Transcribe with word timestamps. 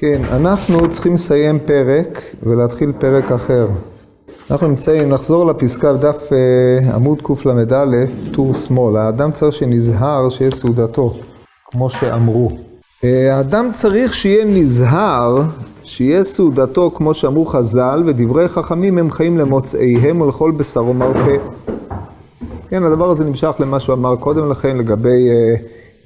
כן, 0.00 0.20
אנחנו 0.32 0.90
צריכים 0.90 1.14
לסיים 1.14 1.58
פרק 1.58 2.22
ולהתחיל 2.42 2.92
פרק 2.98 3.32
אחר. 3.32 3.66
אנחנו 4.50 4.68
נמצאים, 4.68 5.08
נחזור 5.08 5.46
לפסקה 5.46 5.92
בדף 5.92 6.32
אה, 6.32 6.94
עמוד 6.94 7.22
קל"א, 7.22 7.84
טור 8.32 8.54
שמאל. 8.54 8.96
האדם 8.96 9.32
צריך 9.32 9.54
שנזהר 9.54 10.28
שיהיה 10.30 10.50
סעודתו, 10.50 11.14
כמו 11.70 11.90
שאמרו. 11.90 12.50
אה, 13.04 13.36
האדם 13.36 13.70
צריך 13.72 14.14
שיהיה 14.14 14.44
נזהר, 14.44 15.42
שיהיה 15.84 16.24
סעודתו, 16.24 16.90
כמו 16.90 17.14
שאמרו 17.14 17.46
חז"ל, 17.46 18.02
ודברי 18.06 18.48
חכמים 18.48 18.98
הם 18.98 19.10
חיים 19.10 19.38
למוצאיהם 19.38 20.20
ולכל 20.20 20.50
בשרו 20.50 20.94
מרפא. 20.94 21.36
כן, 22.68 22.84
הדבר 22.84 23.10
הזה 23.10 23.24
נמשך 23.24 23.54
למה 23.58 23.80
שהוא 23.80 23.94
אמר 23.94 24.16
קודם 24.16 24.50
לכן 24.50 24.76
לגבי 24.76 25.28
אה, 25.30 25.54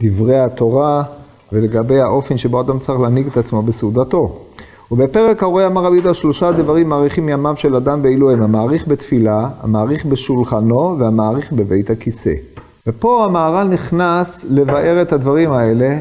דברי 0.01 0.39
התורה. 0.39 1.03
ולגבי 1.53 2.01
האופן 2.01 2.37
שבו 2.37 2.61
אדם 2.61 2.79
צריך 2.79 3.01
להנהיג 3.01 3.27
את 3.27 3.37
עצמו 3.37 3.63
בסעודתו. 3.63 4.39
ובפרק 4.91 5.43
הרואה 5.43 5.67
אמר 5.67 5.85
רבי 5.85 5.97
יהודה 5.97 6.15
שלושה 6.15 6.53
דברים 6.53 6.89
מעריכים 6.89 7.29
ימיו 7.29 7.57
של 7.57 7.77
אדם 7.77 8.01
ואילו 8.03 8.31
הם 8.31 8.43
המעריך 8.43 8.89
בתפילה, 8.89 9.49
המעריך 9.61 10.07
בשולחנו 10.07 10.97
והמעריך 10.99 11.53
בבית 11.53 11.91
הכיסא. 11.91 12.33
ופה 12.87 13.25
המהר"ל 13.25 13.69
נכנס 13.69 14.47
לבאר 14.51 15.03
את 15.03 15.13
הדברים 15.13 15.53
האלה. 15.53 15.99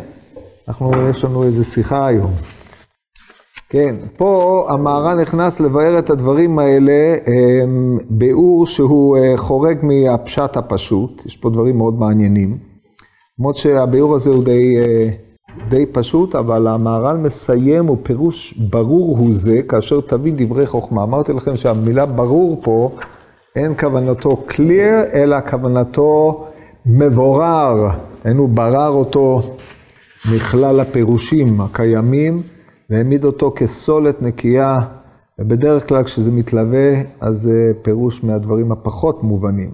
אנחנו, 0.68 0.92
יש 1.10 1.24
לנו 1.24 1.44
איזו 1.44 1.66
שיחה 1.66 2.08
היום. 2.08 2.32
כן, 3.70 3.96
פה 4.18 4.66
המהר"ל 4.70 5.22
נכנס 5.22 5.60
לבאר 5.60 6.00
את 6.00 6.10
הדברים 6.10 6.60
האלה, 6.60 7.16
אמ, 7.28 7.98
ביאור 8.10 8.68
שהוא 8.68 9.18
אה, 9.18 9.34
חורג 9.38 9.78
מהפשט 9.84 10.58
הפשוט, 10.58 11.26
יש 11.26 11.38
פה 11.38 11.50
דברים 11.50 11.78
מאוד 11.78 12.00
מעניינים. 12.00 12.58
למרות 13.40 13.58
שהביאור 13.58 14.16
הזה 14.16 14.30
הוא 14.30 14.44
די... 14.44 14.76
די 15.70 15.86
פשוט, 15.86 16.36
אבל 16.36 16.68
המהר"ל 16.68 17.18
מסיים, 17.18 17.88
הוא 17.88 17.98
פירוש 18.04 18.54
ברור 18.54 19.18
הוא 19.18 19.34
זה, 19.34 19.62
כאשר 19.70 20.02
תביא 20.02 20.34
דברי 20.36 20.68
חוכמה. 20.68 21.04
אמרתי 21.04 21.34
לכם 21.34 21.58
שהמילה 21.58 22.06
ברור 22.06 22.62
פה, 22.64 22.92
אין 23.56 23.74
כוונתו 23.80 24.46
clear, 24.50 25.14
אלא 25.14 25.38
כוונתו 25.50 26.46
מבורר. 26.86 27.88
אין 28.26 28.38
הוא 28.38 28.50
ברר 28.50 28.90
אותו 28.90 29.42
מכלל 30.36 30.80
הפירושים 30.80 31.62
הקיימים, 31.62 32.42
והעמיד 32.90 33.26
אותו 33.26 33.54
כסולת 33.56 34.22
נקייה, 34.22 34.80
ובדרך 35.40 35.90
כלל 35.90 36.04
כשזה 36.04 36.32
מתלווה, 36.32 36.92
אז 37.22 37.42
זה 37.42 37.72
פירוש 37.82 38.24
מהדברים 38.24 38.72
הפחות 38.72 39.24
מובנים. 39.24 39.70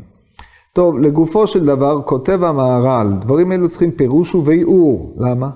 טוב, 0.73 0.97
לגופו 0.99 1.47
של 1.47 1.65
דבר, 1.65 2.01
כותב 2.05 2.43
המהר"ל, 2.43 3.13
דברים 3.21 3.51
אלו 3.51 3.69
צריכים 3.69 3.91
פירוש 3.91 4.35
וביאור. 4.35 5.15
למה? 5.17 5.49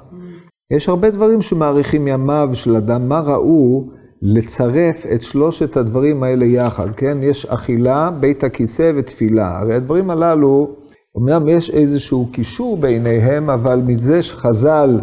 יש 0.71 0.89
הרבה 0.89 1.09
דברים 1.09 1.41
שמעריכים 1.41 2.07
ימיו 2.07 2.49
של 2.53 2.75
אדם, 2.75 3.09
מה 3.09 3.19
ראו 3.19 3.83
לצרף 4.21 5.05
את 5.13 5.23
שלושת 5.23 5.77
הדברים 5.77 6.23
האלה 6.23 6.45
יחד, 6.45 6.87
כן? 6.97 7.17
יש 7.21 7.45
אכילה, 7.45 8.11
בית 8.19 8.43
הכיסא 8.43 8.91
ותפילה. 8.95 9.59
הרי 9.59 9.73
הדברים 9.73 10.09
הללו, 10.09 10.69
אמנם 11.17 11.49
יש 11.49 11.69
איזשהו 11.69 12.27
קישור 12.31 12.77
ביניהם, 12.77 13.49
אבל 13.49 13.81
מזה 13.85 14.21
שחז"ל 14.21 14.99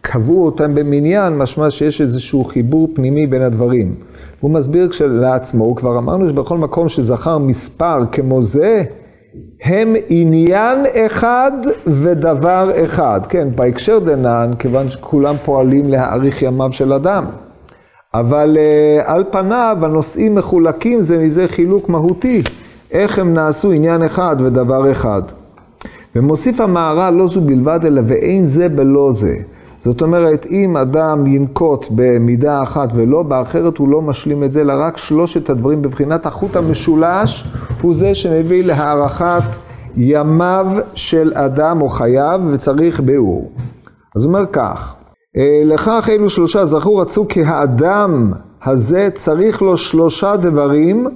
קבעו 0.00 0.46
אותם 0.46 0.74
במניין, 0.74 1.38
משמע 1.38 1.70
שיש 1.70 2.00
איזשהו 2.00 2.44
חיבור 2.44 2.88
פנימי 2.94 3.26
בין 3.26 3.42
הדברים. 3.42 3.94
הוא 4.40 4.50
מסביר 4.50 4.88
לעצמו, 5.00 5.74
כבר 5.74 5.98
אמרנו 5.98 6.28
שבכל 6.28 6.58
מקום 6.58 6.88
שזכר 6.88 7.38
מספר 7.38 8.04
כמו 8.12 8.42
זה, 8.42 8.84
הם 9.62 9.94
עניין 10.08 10.78
אחד 11.06 11.52
ודבר 11.86 12.70
אחד. 12.84 13.20
כן, 13.28 13.48
בהקשר 13.54 13.98
דנן, 13.98 14.50
כיוון 14.58 14.88
שכולם 14.88 15.34
פועלים 15.44 15.88
להאריך 15.88 16.42
ימיו 16.42 16.72
של 16.72 16.92
אדם. 16.92 17.24
אבל 18.14 18.56
uh, 18.56 19.10
על 19.10 19.24
פניו 19.30 19.78
הנושאים 19.82 20.34
מחולקים 20.34 21.02
זה 21.02 21.18
מזה 21.18 21.48
חילוק 21.48 21.88
מהותי, 21.88 22.42
איך 22.90 23.18
הם 23.18 23.34
נעשו 23.34 23.72
עניין 23.72 24.02
אחד 24.02 24.36
ודבר 24.38 24.92
אחד. 24.92 25.22
ומוסיף 26.16 26.60
המהר"ל 26.60 27.14
לא 27.14 27.28
זו 27.28 27.40
בלבד, 27.40 27.80
אלא 27.84 28.02
ואין 28.06 28.46
זה 28.46 28.68
בלא 28.68 29.12
זה. 29.12 29.36
זאת 29.78 30.02
אומרת, 30.02 30.46
אם 30.46 30.76
אדם 30.76 31.26
ינקוט 31.26 31.86
במידה 31.90 32.62
אחת 32.62 32.88
ולא 32.94 33.22
באחרת, 33.22 33.78
הוא 33.78 33.88
לא 33.88 34.02
משלים 34.02 34.44
את 34.44 34.52
זה, 34.52 34.60
אלא 34.60 34.74
רק 34.76 34.96
שלושת 34.96 35.50
הדברים 35.50 35.82
בבחינת 35.82 36.26
החוט 36.26 36.56
המשולש, 36.56 37.44
הוא 37.82 37.94
זה 37.94 38.14
שמביא 38.14 38.64
להערכת 38.64 39.58
ימיו 39.96 40.66
של 40.94 41.32
אדם 41.34 41.80
או 41.80 41.88
חייו, 41.88 42.40
וצריך 42.52 43.00
ביאור. 43.00 43.52
אז 44.16 44.24
הוא 44.24 44.34
אומר 44.34 44.46
כך, 44.52 44.94
אה, 45.36 45.62
לכך 45.64 46.08
אלו 46.12 46.30
שלושה 46.30 46.64
זכו 46.64 46.96
רצו 46.96 47.28
כי 47.28 47.42
האדם 47.42 48.32
הזה 48.64 49.08
צריך 49.14 49.62
לו 49.62 49.76
שלושה 49.76 50.36
דברים, 50.36 51.06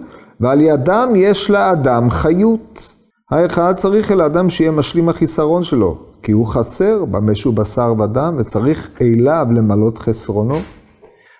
ועל 0.40 0.60
ידם 0.60 1.12
יש 1.16 1.50
לאדם 1.50 2.10
חיות. 2.10 2.92
האחד 3.32 3.74
צריך 3.76 4.12
אל 4.12 4.20
האדם 4.20 4.50
שיהיה 4.50 4.70
משלים 4.70 5.08
החיסרון 5.08 5.62
שלו. 5.62 5.98
כי 6.22 6.32
הוא 6.32 6.46
חסר 6.46 7.04
במה 7.04 7.34
שהוא 7.34 7.54
בשר 7.54 7.94
ודם, 7.98 8.36
וצריך 8.38 8.90
אליו 9.00 9.46
למלות 9.54 9.98
חסרונו. 9.98 10.54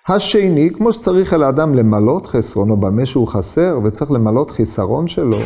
השני, 0.08 0.70
כמו 0.70 0.92
שצריך 0.92 1.34
אל 1.34 1.42
האדם 1.42 1.75
למלות 1.75 2.26
חסרונו 2.26 2.76
במה 2.76 3.06
שהוא 3.06 3.28
חסר, 3.28 3.78
וצריך 3.84 4.10
למלות 4.10 4.50
חיסרון 4.50 5.08
שלו, 5.08 5.38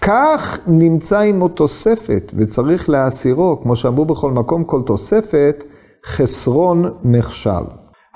כך 0.00 0.58
נמצא 0.66 1.20
עמו 1.20 1.48
תוספת, 1.48 2.32
וצריך 2.36 2.88
להסירו, 2.88 3.60
כמו 3.62 3.76
שאמרו 3.76 4.04
בכל 4.04 4.30
מקום, 4.30 4.64
כל 4.64 4.82
תוספת, 4.86 5.64
חסרון 6.06 6.84
נחשב. 7.04 7.62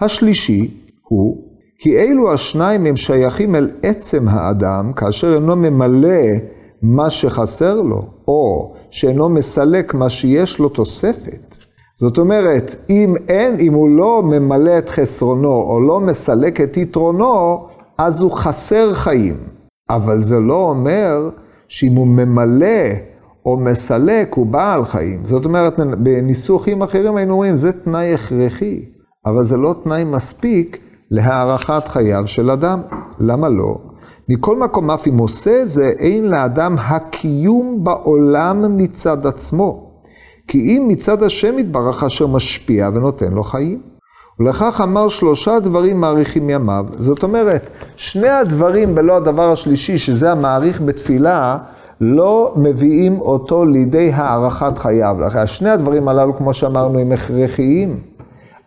השלישי 0.01 0.81
הוא, 1.09 1.45
כי 1.79 1.99
אלו 1.99 2.33
השניים 2.33 2.87
הם 2.87 2.97
שייכים 2.97 3.55
אל 3.55 3.71
עצם 3.83 4.29
האדם, 4.29 4.93
כאשר 4.93 5.35
אינו 5.35 5.57
ממלא 5.57 6.19
מה 6.83 7.11
שחסר 7.11 7.83
לו, 7.83 8.07
או 8.29 8.73
שאינו 8.91 9.29
מסלק 9.29 9.95
מה 9.95 10.11
שיש 10.11 10.59
לו 10.59 10.69
תוספת. 10.69 11.59
זאת 11.97 12.19
אומרת, 12.19 12.75
אם 12.91 13.15
אין, 13.29 13.61
אם 13.61 13.73
הוא 13.73 13.89
לא 13.89 14.23
ממלא 14.25 14.79
את 14.79 14.89
חסרונו 14.89 15.53
או 15.53 15.81
לא 15.81 16.01
מסלק 16.01 16.61
את 16.61 16.77
יתרונו, 16.77 17.67
אז 17.99 18.23
הוא 18.23 18.33
חסר 18.33 18.95
חיים. 18.95 19.37
אבל 19.91 20.23
זה 20.23 20.39
לא 20.39 20.63
אומר 20.63 21.31
שאם 21.69 21.93
הוא 21.93 22.07
ממלא 22.07 22.89
או 23.47 23.57
מסלק, 23.57 24.35
הוא 24.35 24.47
בעל 24.47 24.85
חיים. 24.85 25.21
זאת 25.25 25.45
אומרת, 25.45 25.79
בניסוחים 25.79 26.83
אחרים 26.83 27.17
היינו 27.17 27.33
אומרים, 27.33 27.57
זה 27.57 27.73
תנאי 27.73 28.15
הכרחי, 28.15 28.85
אבל 29.27 29.45
זה 29.45 29.57
לא 29.57 29.75
תנאי 29.85 30.05
מספיק 30.05 30.79
להארכת 31.11 31.89
חייו 31.89 32.27
של 32.27 32.51
אדם. 32.51 32.81
למה 33.19 33.49
לא? 33.49 33.77
מכל 34.33 34.57
מקום, 34.57 34.91
אף 34.91 35.07
אם 35.07 35.19
עושה 35.19 35.65
זה, 35.65 35.93
אין 35.99 36.25
לאדם 36.25 36.77
הקיום 36.79 37.85
בעולם 37.85 38.77
מצד 38.77 39.27
עצמו. 39.27 39.91
כי 40.49 40.59
אם 40.59 40.85
מצד 40.89 41.23
השם 41.23 41.59
יתברך 41.59 42.05
אשר 42.05 42.27
משפיע 42.27 42.89
ונותן 42.95 43.33
לו 43.33 43.45
חיים. 43.45 43.81
ולכך 44.41 44.81
אמר 44.85 45.09
שלושה 45.09 45.61
דברים 45.61 46.01
מעריכים 46.01 46.51
ימיו. 46.51 46.87
זאת 46.99 47.23
אומרת, 47.23 47.71
שני 47.97 48.29
הדברים 48.29 48.95
בלא 48.95 49.17
הדבר 49.17 49.53
השלישי, 49.53 49.99
שזה 49.99 50.33
המעריך 50.33 50.81
בתפילה, 50.81 51.59
לא 52.01 52.55
מביאים 52.57 53.21
אותו 53.21 53.65
לידי 53.65 54.11
הארכת 54.15 54.79
חייו. 54.79 55.17
לכן 55.21 55.47
שני 55.47 55.71
הדברים 55.71 56.09
הללו, 56.09 56.37
כמו 56.37 56.55
שאמרנו, 56.55 56.99
הם 56.99 57.13
הכרחיים, 57.13 58.01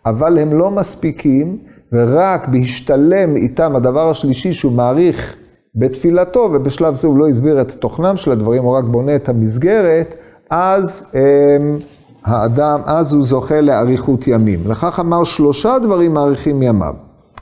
אבל 0.06 0.40
הם 0.40 0.53
לא 0.53 0.72
מספיקים, 0.72 1.57
ורק 1.94 2.47
בהשתלם 2.47 3.35
איתם 3.35 3.75
הדבר 3.75 4.09
השלישי 4.09 4.53
שהוא 4.53 4.72
מעריך 4.72 5.35
בתפילתו, 5.75 6.50
ובשלב 6.53 6.95
זה 6.95 7.07
הוא 7.07 7.17
לא 7.17 7.28
הסביר 7.28 7.61
את 7.61 7.72
תוכנם 7.72 8.17
של 8.17 8.31
הדברים, 8.31 8.63
הוא 8.63 8.78
רק 8.78 8.84
בונה 8.84 9.16
את 9.16 9.29
המסגרת, 9.29 10.16
אז 10.50 11.11
הם, 11.13 11.22
אמ, 11.22 11.78
האדם, 12.25 12.81
אז 12.85 13.13
הוא 13.13 13.25
זוכה 13.25 13.61
לאריכות 13.61 14.28
ימים. 14.28 14.59
לכך 14.66 15.00
אמר 15.00 15.23
שלושה 15.23 15.79
דברים 15.79 16.13
מאריכים 16.13 16.63
ימיו. 16.63 16.94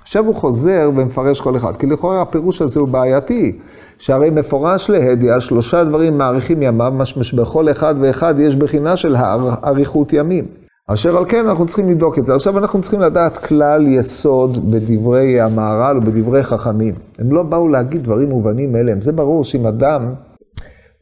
עכשיו 0.01 0.25
הוא 0.25 0.35
חוזר 0.35 0.89
ומפרש 0.95 1.41
כל 1.41 1.57
אחד, 1.57 1.77
כי 1.77 1.87
לכאורה 1.87 2.21
הפירוש 2.21 2.61
הזה 2.61 2.79
הוא 2.79 2.87
בעייתי, 2.87 3.59
שהרי 3.97 4.29
מפורש 4.29 4.89
להדיא, 4.89 5.39
שלושה 5.39 5.83
דברים 5.83 6.17
מאריכים 6.17 6.61
ימיו, 6.61 6.93
משמע 6.95 7.23
שבכל 7.23 7.71
אחד 7.71 7.95
ואחד 8.01 8.39
יש 8.39 8.55
בחינה 8.55 8.97
של 8.97 9.15
אריכות 9.63 10.13
ימים. 10.13 10.60
אשר 10.87 11.17
על 11.17 11.25
כן 11.29 11.45
אנחנו 11.47 11.65
צריכים 11.65 11.89
לבדוק 11.89 12.19
את 12.19 12.25
זה. 12.25 12.35
עכשיו 12.35 12.57
אנחנו 12.57 12.81
צריכים 12.81 12.99
לדעת 12.99 13.37
כלל 13.37 13.87
יסוד 13.87 14.71
בדברי 14.71 15.41
המהר"ל 15.41 15.97
ובדברי 15.97 16.43
חכמים. 16.43 16.93
הם 17.19 17.31
לא 17.31 17.43
באו 17.43 17.67
להגיד 17.67 18.03
דברים 18.03 18.29
מובנים 18.29 18.73
מאליהם. 18.73 19.01
זה 19.01 19.11
ברור 19.11 19.43
שאם 19.43 19.65
אדם 19.65 20.13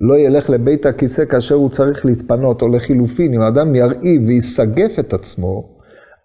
לא 0.02 0.18
ילך 0.18 0.50
לבית 0.50 0.86
הכיסא 0.86 1.26
כאשר 1.26 1.56
הוא 1.56 1.70
צריך 1.70 2.06
להתפנות, 2.06 2.62
או 2.62 2.68
לחילופין, 2.68 3.34
אם 3.34 3.42
אדם 3.42 3.76
ירעיב 3.76 4.22
ויסגף 4.28 5.00
את 5.00 5.14
עצמו, 5.14 5.70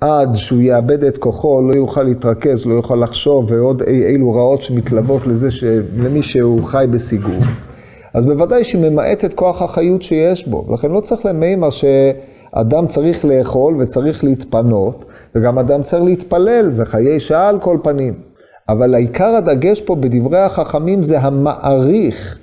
עד 0.01 0.35
שהוא 0.35 0.61
יאבד 0.63 1.05
את 1.05 1.19
כוחו, 1.19 1.63
לא 1.63 1.75
יוכל 1.75 2.03
להתרכז, 2.03 2.67
לא 2.67 2.75
יוכל 2.75 2.97
לחשוב, 2.97 3.53
ועוד 3.53 3.83
אי 3.83 4.07
אילו 4.07 4.33
רעות 4.33 4.63
שמתלוות 4.63 5.27
לזה, 5.27 5.49
למי 5.97 6.23
שהוא 6.23 6.65
חי 6.65 6.85
בסיגוף. 6.91 7.45
אז 8.15 8.25
בוודאי 8.25 8.65
שממעט 8.65 9.25
את 9.25 9.35
כוח 9.35 9.63
החיות 9.63 10.03
שיש 10.03 10.49
בו. 10.49 10.67
לכן 10.73 10.91
לא 10.91 11.01
צריך 11.01 11.27
למימר 11.27 11.71
ש... 11.71 11.85
אדם 12.55 12.87
צריך 12.87 13.25
לאכול 13.25 13.77
וצריך 13.81 14.25
להתפנות, 14.25 15.05
וגם 15.35 15.59
אדם 15.59 15.83
צריך 15.83 16.03
להתפלל, 16.03 16.71
זה 16.71 16.85
חיי 16.85 17.21
שעה 17.21 17.49
על 17.49 17.61
כל 17.61 17.79
פנים. 17.83 18.15
אבל 18.69 18.95
העיקר 18.95 19.37
הדגש 19.37 19.81
פה 19.81 19.95
בדברי 19.95 20.39
החכמים 20.39 21.03
זה 21.03 21.19
המעריך 21.19 22.39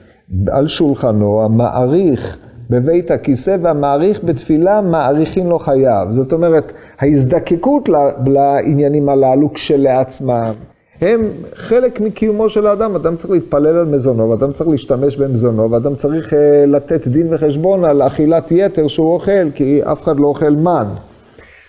על 0.51 0.67
שולחנו, 0.67 1.43
המעריך 1.43 2.37
בבית 2.69 3.11
הכיסא 3.11 3.57
והמעריך 3.61 4.23
בתפילה, 4.23 4.81
מעריכין 4.81 5.47
לו 5.47 5.59
חייו. 5.59 6.07
זאת 6.09 6.33
אומרת, 6.33 6.71
ההזדקקות 6.99 7.89
לעניינים 8.25 9.09
הללו 9.09 9.53
כשלעצמם, 9.53 10.53
הם 11.01 11.21
חלק 11.56 12.01
מקיומו 12.01 12.50
של 12.50 12.68
האדם. 12.68 12.95
אדם 12.95 13.15
צריך 13.15 13.31
להתפלל 13.31 13.68
על 13.77 13.86
מזונו, 13.86 14.30
ואדם 14.30 14.51
צריך 14.51 14.69
להשתמש 14.69 15.18
במזונו, 15.18 15.71
ואדם 15.71 15.95
צריך 15.95 16.33
uh, 16.33 16.36
לתת 16.68 17.07
דין 17.07 17.27
וחשבון 17.33 17.86
על 17.86 18.01
אכילת 18.01 18.51
יתר 18.51 18.88
שהוא 18.88 19.13
אוכל, 19.13 19.51
כי 19.56 19.81
אף 19.83 20.03
אחד 20.03 20.19
לא 20.19 20.27
אוכל 20.27 20.50
מן. 20.50 20.88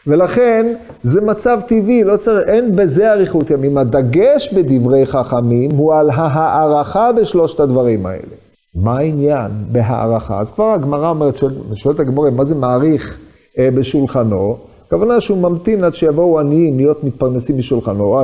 ולכן 0.06 0.72
זה 1.02 1.20
מצב 1.20 1.60
טבעי, 1.66 2.04
לא 2.04 2.16
צריך, 2.16 2.48
אין 2.48 2.76
בזה 2.76 3.12
אריכות 3.12 3.50
ימים. 3.50 3.78
הדגש 3.78 4.54
בדברי 4.54 5.06
חכמים 5.06 5.70
הוא 5.70 5.94
על 5.94 6.10
ההערכה 6.10 7.12
בשלושת 7.12 7.60
הדברים 7.60 8.06
האלה. 8.06 8.34
מה 8.74 8.98
העניין 8.98 9.50
בהערכה? 9.72 10.40
אז 10.40 10.50
כבר 10.50 10.72
הגמרא 10.72 11.08
אומרת, 11.08 11.34
שואלת 11.74 12.00
הגמרא, 12.00 12.30
מה 12.30 12.44
זה 12.44 12.54
מעריך 12.54 13.18
אה, 13.58 13.68
בשולחנו? 13.74 14.71
הכוונה 14.92 15.20
שהוא 15.20 15.38
ממתין 15.38 15.84
עד 15.84 15.94
שיבואו 15.94 16.38
עניים 16.38 16.76
להיות 16.76 17.04
מתפרנסים 17.04 17.58
משולחנו. 17.58 18.16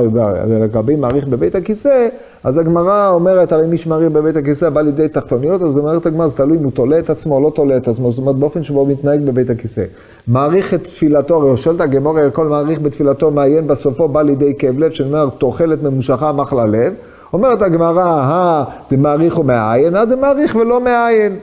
לגבי 0.49 0.95
מעריך 0.95 1.27
בבית 1.27 1.55
הכיסא, 1.55 2.07
אז 2.43 2.57
הגמרא 2.57 3.09
אומרת, 3.09 3.51
הרי 3.51 3.67
מי 3.67 3.77
שמעריך 3.77 4.11
בבית 4.11 4.35
הכיסא 4.35 4.69
בא 4.69 4.81
לידי 4.81 5.07
תחתוניות, 5.07 5.61
אז 5.61 5.77
אומרת 5.77 6.05
הגמרא, 6.05 6.27
זה 6.27 6.37
תלוי 6.37 6.57
אם 6.57 6.63
הוא 6.63 6.71
תולה 6.71 6.99
את 6.99 7.09
עצמו 7.09 7.35
או 7.35 7.43
לא 7.43 7.49
תולה 7.49 7.77
את 7.77 7.87
עצמו, 7.87 8.11
זאת 8.11 8.19
אומרת 8.19 8.35
באופן 8.35 8.63
שבו 8.63 8.79
הוא 8.79 8.87
מתנהג 8.87 9.21
בבית 9.21 9.49
הכיסא. 9.49 9.83
מעריך 10.27 10.73
את 10.73 10.83
תפילתו, 10.83 11.35
הרי 11.35 11.57
שואלת 11.57 11.81
הגמרא, 11.81 12.29
כל 12.33 12.47
מעריך 12.47 12.79
בתפילתו 12.81 13.31
מעיין 13.31 13.67
בסופו 13.67 14.07
בא 14.07 14.21
לידי 14.21 14.53
כאב 14.59 14.79
לב, 14.79 14.91
שאומר, 14.91 15.29
תוחלת 15.37 15.83
ממושכה 15.83 16.31
מחלה 16.31 16.65
לב. 16.65 16.93
אומרת 17.33 17.61
הגמרא, 17.61 18.03
הא 18.03 18.63
דמעריך 18.91 19.39
ומעיין, 19.39 19.95
הא 19.95 20.05
דמעריך 20.05 20.55
ולא 20.55 20.81
מעיין. 20.81 21.35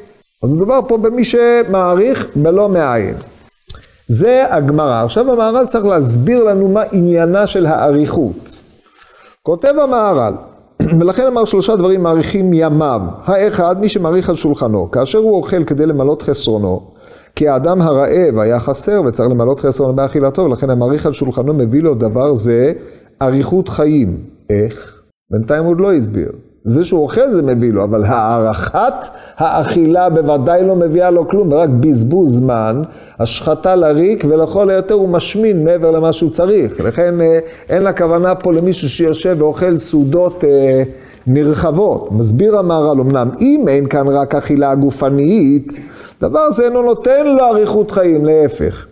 אז 0.43 0.50
מדובר 0.50 0.81
פה 0.88 0.99
במי 0.99 1.25
שמעריך 1.25 2.28
ולא 2.37 2.69
מעיין. 2.69 3.14
זה 4.08 4.55
הגמרא. 4.55 5.05
עכשיו 5.05 5.32
המהר"ל 5.32 5.67
צריך 5.67 5.85
להסביר 5.85 6.44
לנו 6.44 6.69
מה 6.69 6.82
עניינה 6.93 7.47
של 7.47 7.67
האריכות. 7.67 8.61
כותב 9.43 9.75
המהר"ל, 9.82 10.35
ולכן 11.00 11.26
אמר 11.26 11.44
שלושה 11.44 11.76
דברים 11.76 12.03
מעריכים 12.03 12.50
ימיו. 12.55 13.00
האחד, 13.25 13.81
מי 13.81 13.88
שמעריך 13.88 14.29
על 14.29 14.37
שולחנו, 14.37 14.91
כאשר 14.91 15.19
הוא 15.19 15.37
אוכל 15.37 15.64
כדי 15.64 15.87
למלות 15.87 16.23
חסרונו, 16.23 16.91
כי 17.37 17.49
האדם 17.49 17.82
הרעב 17.82 18.38
היה 18.38 18.61
חסר 18.61 19.03
וצריך 19.06 19.29
למלות 19.29 19.61
חסרונו 19.61 19.94
באכילתו, 19.94 20.43
ולכן 20.43 20.70
המעריך 20.70 21.06
על 21.06 21.12
שולחנו 21.12 21.55
מביא 21.55 21.82
לו 21.82 21.94
דבר 21.94 22.35
זה 22.35 22.73
אריכות 23.23 23.69
חיים. 23.69 24.17
איך? 24.50 24.93
בינתיים 25.31 25.64
הוא 25.64 25.70
עוד 25.70 25.81
לא 25.81 25.93
הסביר. 25.93 26.32
זה 26.67 26.85
שהוא 26.85 27.03
אוכל 27.03 27.33
זה 27.33 27.43
מביא 27.43 27.73
לו, 27.73 27.83
אבל 27.85 28.05
הערכת 28.05 29.09
האכילה 29.39 30.11
בוודאי 30.11 30.67
לא 30.67 30.77
מביאה 30.77 31.11
לו 31.11 31.29
כלום, 31.29 31.53
רק 31.53 31.69
בזבוז 31.81 32.37
זמן, 32.37 32.83
השחתה 33.19 33.77
לריק, 33.77 34.25
ולכל 34.29 34.71
היותר 34.71 34.95
הוא 34.95 35.09
משמין 35.09 35.65
מעבר 35.65 35.91
למה 35.91 36.13
שהוא 36.13 36.31
צריך. 36.31 36.81
לכן 36.81 37.21
אה, 37.21 37.39
אין 37.69 37.83
לה 37.83 37.93
כוונה 37.93 38.35
פה 38.35 38.53
למישהו 38.53 38.89
שיושב 38.89 39.37
ואוכל 39.39 39.77
סעודות 39.77 40.45
אה, 40.45 40.83
נרחבות. 41.27 42.13
מסביר 42.13 42.59
המהר"ל, 42.59 43.01
אמנם 43.01 43.31
אם 43.41 43.65
אין 43.69 43.87
כאן 43.87 44.09
רק 44.09 44.35
אכילה 44.35 44.75
גופנית, 44.75 45.81
דבר 46.21 46.51
זה 46.51 46.65
אינו 46.65 46.83
נותן 46.83 47.27
לו 47.27 47.45
אריכות 47.45 47.91
חיים, 47.91 48.25
להפך. 48.25 48.87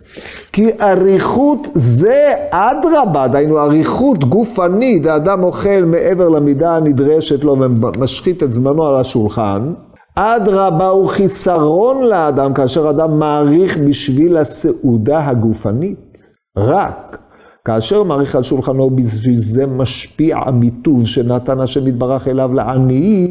כי 0.51 0.69
אריכות 0.81 1.67
זה 1.73 2.29
אדרבה, 2.49 3.27
דהיינו 3.27 3.59
אריכות 3.59 4.23
גופנית, 4.23 5.05
האדם 5.05 5.43
אוכל 5.43 5.83
מעבר 5.85 6.29
למידה 6.29 6.75
הנדרשת 6.75 7.43
לו 7.43 7.57
ומשחית 7.59 8.43
את 8.43 8.51
זמנו 8.51 8.85
על 8.85 8.95
השולחן, 8.95 9.73
אדרבה 10.15 10.87
הוא 10.87 11.09
חיסרון 11.09 12.03
לאדם 12.05 12.53
כאשר 12.53 12.89
אדם 12.89 13.19
מעריך 13.19 13.77
בשביל 13.77 14.37
הסעודה 14.37 15.27
הגופנית. 15.27 16.17
רק 16.57 17.17
כאשר 17.65 18.03
מעריך 18.03 18.35
על 18.35 18.43
שולחנו 18.43 18.89
בשביל 18.89 19.37
זה 19.37 19.65
משפיע 19.65 20.37
המיטוב 20.37 21.05
שנתן 21.05 21.59
השם 21.59 21.87
יתברך 21.87 22.27
אליו 22.27 22.53
לעני, 22.53 23.27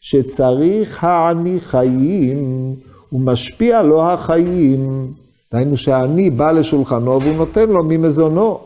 שצריך 0.00 1.04
העני 1.04 1.60
חיים, 1.60 2.74
ומשפיע 3.12 3.82
לו 3.82 4.02
החיים. 4.10 5.06
דהיינו 5.54 5.76
שהעני 5.76 6.30
בא 6.30 6.52
לשולחנו 6.52 7.20
והוא 7.20 7.36
נותן 7.36 7.68
לו 7.68 7.84
ממזונו. 7.84 8.58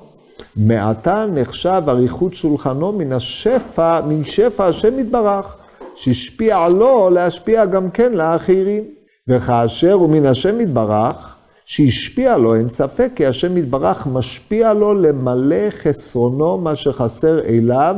מעתה 0.56 1.26
נחשב 1.34 1.82
אריכות 1.88 2.34
שולחנו 2.34 2.92
מן 2.92 3.12
השפע, 3.12 4.00
מן 4.00 4.24
שפע 4.24 4.66
השם 4.66 4.98
יתברך, 4.98 5.56
שהשפיע 5.94 6.68
לו 6.68 7.10
להשפיע 7.10 7.66
גם 7.66 7.90
כן 7.90 8.12
לאחרים. 8.12 8.82
וכאשר 9.28 9.92
הוא 9.92 10.10
מן 10.10 10.26
השם 10.26 10.60
יתברך, 10.60 11.36
שהשפיע 11.66 12.36
לו, 12.36 12.54
אין 12.54 12.68
ספק 12.68 13.10
כי 13.16 13.26
השם 13.26 13.56
יתברך 13.56 14.06
משפיע 14.06 14.74
לו 14.74 14.94
למלא 14.94 15.70
חסרונו 15.70 16.58
מה 16.58 16.76
שחסר 16.76 17.44
אליו, 17.44 17.96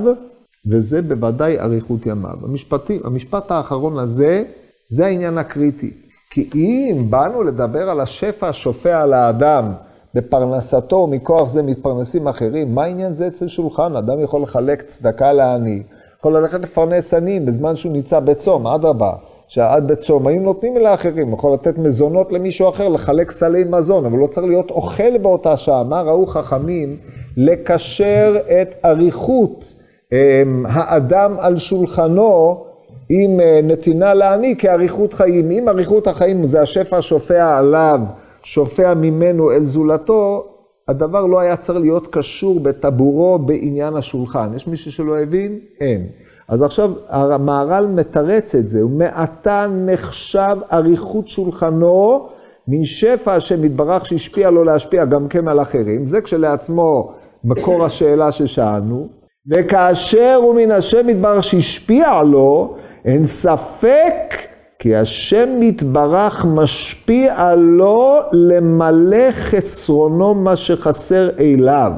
וזה 0.71 1.03
בוודאי 1.03 1.59
אריכות 1.59 2.07
ימיו. 2.07 2.37
המשפטים, 2.43 3.01
המשפט 3.05 3.51
האחרון 3.51 3.99
הזה, 3.99 4.45
זה 4.89 5.07
העניין 5.07 5.39
הקריטי. 5.39 5.91
כי 6.33 6.51
אם 6.55 7.07
באנו 7.11 7.43
לדבר 7.43 7.91
על 7.91 8.01
השפע 8.01 8.49
השופע 8.49 9.03
על 9.03 9.13
האדם 9.13 9.73
בפרנסתו, 10.15 11.07
מכוח 11.07 11.49
זה 11.49 11.63
מתפרנסים 11.63 12.29
אחרים, 12.29 12.75
מה 12.75 12.85
העניין 12.85 13.13
זה 13.13 13.27
אצל 13.27 13.49
שולחן? 13.49 13.97
אדם 13.97 14.21
יכול 14.21 14.43
לחלק 14.43 14.83
צדקה 14.83 15.33
לעני, 15.33 15.83
יכול 16.19 16.37
ללכת 16.37 16.61
לפרנס 16.61 17.15
עניים 17.15 17.47
בזמן 17.47 17.77
שהוא 17.77 17.93
נמצא 17.93 18.21
בצום, 18.21 18.67
אדרבה. 18.67 19.13
שעד 19.49 19.89
בצום 19.89 20.27
היו 20.27 20.41
נותנים 20.41 20.77
לאחרים, 20.77 21.33
יכול 21.35 21.53
לתת 21.53 21.79
מזונות 21.79 22.33
למישהו 22.33 22.69
אחר, 22.69 22.89
לחלק 22.89 23.31
סלי 23.31 23.65
מזון, 23.65 24.05
אבל 24.05 24.19
לא 24.19 24.27
צריך 24.27 24.47
להיות 24.47 24.71
אוכל 24.71 25.19
באותה 25.19 25.57
שעה. 25.57 25.85
מה 25.85 26.03
ראו 26.03 26.27
חכמים? 26.27 26.97
לקשר 27.37 28.37
את 28.63 28.75
אריכות 28.85 29.75
אמ, 30.13 30.65
האדם 30.69 31.37
על 31.39 31.57
שולחנו 31.57 32.65
עם 33.13 33.41
אה, 33.41 33.61
נתינה 33.63 34.15
לעני 34.15 34.55
כאריכות 34.59 35.15
חיים. 35.15 35.51
אם 35.51 35.69
אריכות 35.69 36.07
החיים 36.07 36.47
זה 36.47 36.61
השפע 36.61 37.03
שופע 37.03 37.59
עליו, 37.59 38.01
שופע 38.43 38.95
ממנו 38.95 39.51
אל 39.51 39.67
זולתו, 39.67 40.45
הדבר 40.89 41.27
לא 41.27 41.41
היה 41.41 41.57
צריך 41.57 41.79
להיות 41.79 42.07
קשור 42.07 42.61
בטבורו 42.61 43.39
בעניין 43.39 43.97
השולחן. 43.97 44.51
יש 44.57 44.67
מישהו 44.67 44.93
שלא 44.93 45.19
הבין? 45.19 45.59
אין. 45.81 46.07
אז 46.49 46.63
עכשיו 46.63 46.93
המהר"ל 47.09 47.87
מתרץ 47.87 48.55
את 48.55 48.69
זה, 48.69 48.85
ומעתה 48.85 49.67
נחשב 49.87 50.57
אריכות 50.73 51.29
שולחנו 51.29 52.29
מן 52.69 52.85
שפע 52.85 53.35
השם 53.35 53.65
יתברך 53.65 54.07
שהשפיע 54.07 54.51
לו 54.51 54.65
להשפיע 54.65 55.05
גם 55.05 55.29
כן 55.29 55.49
על 55.49 55.63
אחרים. 55.63 56.07
זה 56.07 56.21
כשלעצמו 56.21 57.13
מקור 57.45 57.85
השאלה 57.85 58.33
ששאלנו. 58.33 59.09
וכאשר 59.53 60.39
הוא 60.43 60.55
מן 60.55 60.71
השם 60.71 61.09
יתברך 61.09 61.45
שהשפיע 61.45 62.23
לו, 62.23 62.77
אין 63.05 63.27
ספק 63.27 64.35
כי 64.79 64.97
השם 64.97 65.63
יתברך 65.63 66.45
משפיע 66.45 67.55
לו 67.55 68.19
למלא 68.33 69.33
חסרונו 69.33 70.35
מה 70.35 70.57
שחסר 70.57 71.31
אליו. 71.39 71.93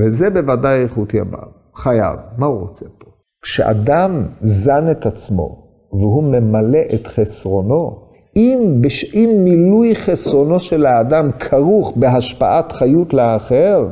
וזה 0.00 0.30
בוודאי 0.30 0.82
איכות 0.82 1.14
ימיו, 1.14 1.48
חייו. 1.76 2.14
מה 2.38 2.46
הוא 2.46 2.60
רוצה 2.60 2.84
פה? 2.98 3.10
כשאדם 3.42 4.26
זן 4.42 4.90
את 4.90 5.06
עצמו 5.06 5.62
והוא 5.92 6.22
ממלא 6.22 6.80
את 6.94 7.06
חסרונו, 7.06 7.98
אם, 8.36 8.78
בש... 8.80 9.14
אם 9.14 9.30
מילוי 9.44 9.94
חסרונו 9.94 10.60
של 10.60 10.86
האדם 10.86 11.30
כרוך 11.40 11.92
בהשפעת 11.96 12.72
חיות 12.72 13.14
לאחר, 13.14 13.86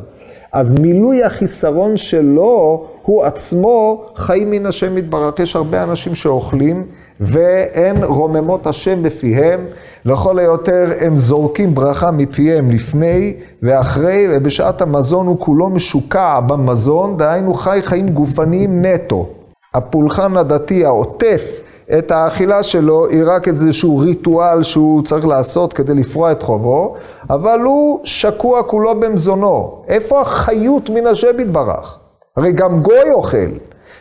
אז 0.52 0.80
מילוי 0.80 1.24
החיסרון 1.24 1.96
שלו 1.96 2.86
הוא 3.10 3.24
עצמו 3.24 4.04
חיים 4.16 4.50
מן 4.50 4.66
השם 4.66 4.98
יתברך. 4.98 5.38
יש 5.38 5.56
הרבה 5.56 5.82
אנשים 5.82 6.14
שאוכלים 6.14 6.86
ואין 7.20 8.04
רוממות 8.04 8.66
השם 8.66 9.02
בפיהם. 9.02 9.60
לכל 10.04 10.38
היותר 10.38 10.92
הם 11.00 11.16
זורקים 11.16 11.74
ברכה 11.74 12.10
מפיהם 12.10 12.70
לפני 12.70 13.34
ואחרי, 13.62 14.26
ובשעת 14.30 14.82
המזון 14.82 15.26
הוא 15.26 15.36
כולו 15.38 15.68
משוקע 15.68 16.40
במזון, 16.40 17.16
דהיינו 17.16 17.54
חי 17.54 17.80
חיים 17.82 18.08
גופניים 18.08 18.84
נטו. 18.84 19.26
הפולחן 19.74 20.36
הדתי 20.36 20.84
העוטף 20.84 21.62
את 21.98 22.10
האכילה 22.10 22.62
שלו 22.62 23.06
היא 23.06 23.22
רק 23.26 23.48
איזשהו 23.48 23.98
ריטואל 23.98 24.62
שהוא 24.62 25.02
צריך 25.02 25.26
לעשות 25.26 25.72
כדי 25.72 25.94
לפרוע 25.94 26.32
את 26.32 26.42
חובו, 26.42 26.94
אבל 27.30 27.60
הוא 27.60 28.00
שקוע 28.04 28.62
כולו 28.62 29.00
במזונו. 29.00 29.82
איפה 29.88 30.20
החיות 30.20 30.90
מן 30.90 31.06
השם 31.06 31.40
יתברך? 31.40 31.99
הרי 32.36 32.52
גם 32.52 32.82
גוי 32.82 33.10
אוכל. 33.12 33.48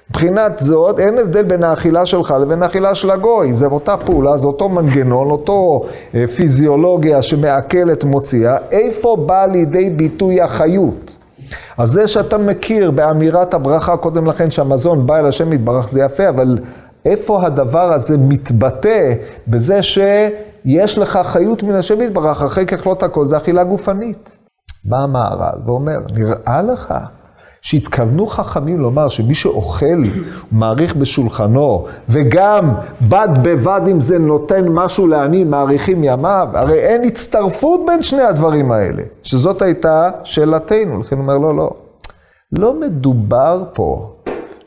מבחינת 0.10 0.60
זאת, 0.60 1.00
אין 1.00 1.18
הבדל 1.18 1.44
בין 1.44 1.64
האכילה 1.64 2.06
שלך 2.06 2.34
לבין 2.42 2.64
האכילה 2.64 2.96
של 2.96 3.12
הגוי. 3.12 3.54
זה 3.54 3.66
אותה 3.66 3.98
פעולה, 3.98 4.38
זה 4.38 4.48
אותו 4.48 4.70
מנגנון, 4.70 5.32
אותו 5.32 5.82
אה, 6.16 6.28
פיזיולוגיה 6.28 7.22
שמעכלת 7.22 8.04
מוציאה. 8.04 8.58
איפה 8.72 9.18
בא 9.26 9.46
לידי 9.46 9.90
ביטוי 9.90 10.42
החיות? 10.42 11.18
אז 11.78 11.90
זה 11.90 12.08
שאתה 12.08 12.38
מכיר 12.38 12.92
באמירת 12.92 13.54
הברכה 13.54 13.98
קודם 13.98 14.26
לכן 14.26 14.52
שהמזון 14.52 15.08
בא 15.08 15.20
אל 15.20 15.26
השם 15.26 15.54
יתברך 15.54 15.90
זה 15.90 16.02
יפה, 16.02 16.30
אבל 16.30 16.60
איפה 17.06 17.46
הדבר 17.46 17.94
הזה 17.94 18.18
מתבטא 18.18 19.14
בזה 19.48 19.84
שיש 19.84 20.98
לך 20.98 21.20
חיות 21.24 21.64
מן 21.64 21.76
השם 21.76 22.02
יתברך, 22.02 22.42
אחרי 22.42 22.66
ככלות 22.66 23.04
הכל 23.04 23.26
זה 23.26 23.38
אכילה 23.38 23.64
גופנית. 23.64 24.38
בא 24.86 24.98
המהר"ל 24.98 25.60
ואומר, 25.66 25.98
נראה 26.14 26.62
לך 26.62 26.94
שהתכוונו 27.62 28.28
חכמים 28.28 28.80
לומר 28.80 29.10
שמי 29.10 29.36
שאוכל, 29.36 30.04
מעריך 30.52 30.96
בשולחנו, 30.96 31.86
וגם 32.10 32.64
בד 33.02 33.30
בבד 33.44 33.82
עם 33.88 34.00
זה 34.00 34.20
נותן 34.20 34.68
משהו 34.68 35.08
לעני, 35.08 35.44
מעריכים 35.44 36.04
ימיו, 36.04 36.48
הרי 36.54 36.80
אין 36.80 37.04
הצטרפות 37.04 37.82
בין 37.88 38.04
שני 38.04 38.22
הדברים 38.22 38.72
האלה, 38.72 39.04
שזאת 39.24 39.62
הייתה 39.62 40.10
שאלתנו, 40.24 41.00
לכן 41.00 41.16
הוא 41.16 41.24
אומר, 41.24 41.38
לא, 41.38 41.56
לא. 41.56 41.72
לא 42.52 42.80
מדובר 42.80 43.64
פה 43.74 44.16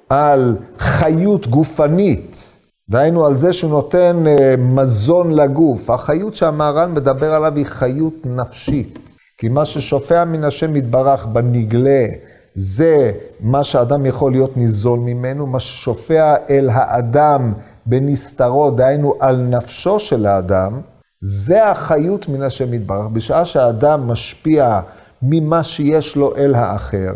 על 0.09 0.57
חיות 0.79 1.47
גופנית, 1.47 2.53
דהיינו 2.91 3.27
על 3.27 3.37
זה 3.37 3.53
שהוא 3.53 3.71
נותן 3.71 4.25
אה, 4.27 4.55
מזון 4.59 5.33
לגוף. 5.35 5.91
החיות 5.91 6.35
שהמהר"ל 6.35 6.89
מדבר 6.89 7.35
עליו 7.35 7.57
היא 7.57 7.67
חיות 7.67 8.15
נפשית. 8.25 8.99
כי 9.39 9.49
מה 9.49 9.65
ששופע 9.65 10.25
מן 10.25 10.45
השם 10.45 10.77
יתברך 10.77 11.27
בנגלה, 11.27 12.07
זה 12.55 13.13
מה 13.41 13.65
שאדם 13.65 14.07
יכול 14.07 14.33
להיות 14.33 14.57
ניזול 14.57 14.99
ממנו, 14.99 15.47
מה 15.47 15.61
ששופע 15.61 16.35
אל 16.51 16.71
האדם 16.73 17.53
בנסתרו, 17.87 18.71
דהיינו 18.71 19.15
על 19.21 19.37
נפשו 19.37 20.01
של 20.01 20.27
האדם, 20.27 20.81
זה 21.21 21.65
החיות 21.65 22.29
מן 22.29 22.43
השם 22.43 22.75
יתברך. 22.75 23.07
בשעה 23.13 23.45
שהאדם 23.45 24.09
משפיע 24.09 24.81
ממה 25.23 25.65
שיש 25.65 26.17
לו 26.17 26.37
אל 26.37 26.55
האחר, 26.55 27.13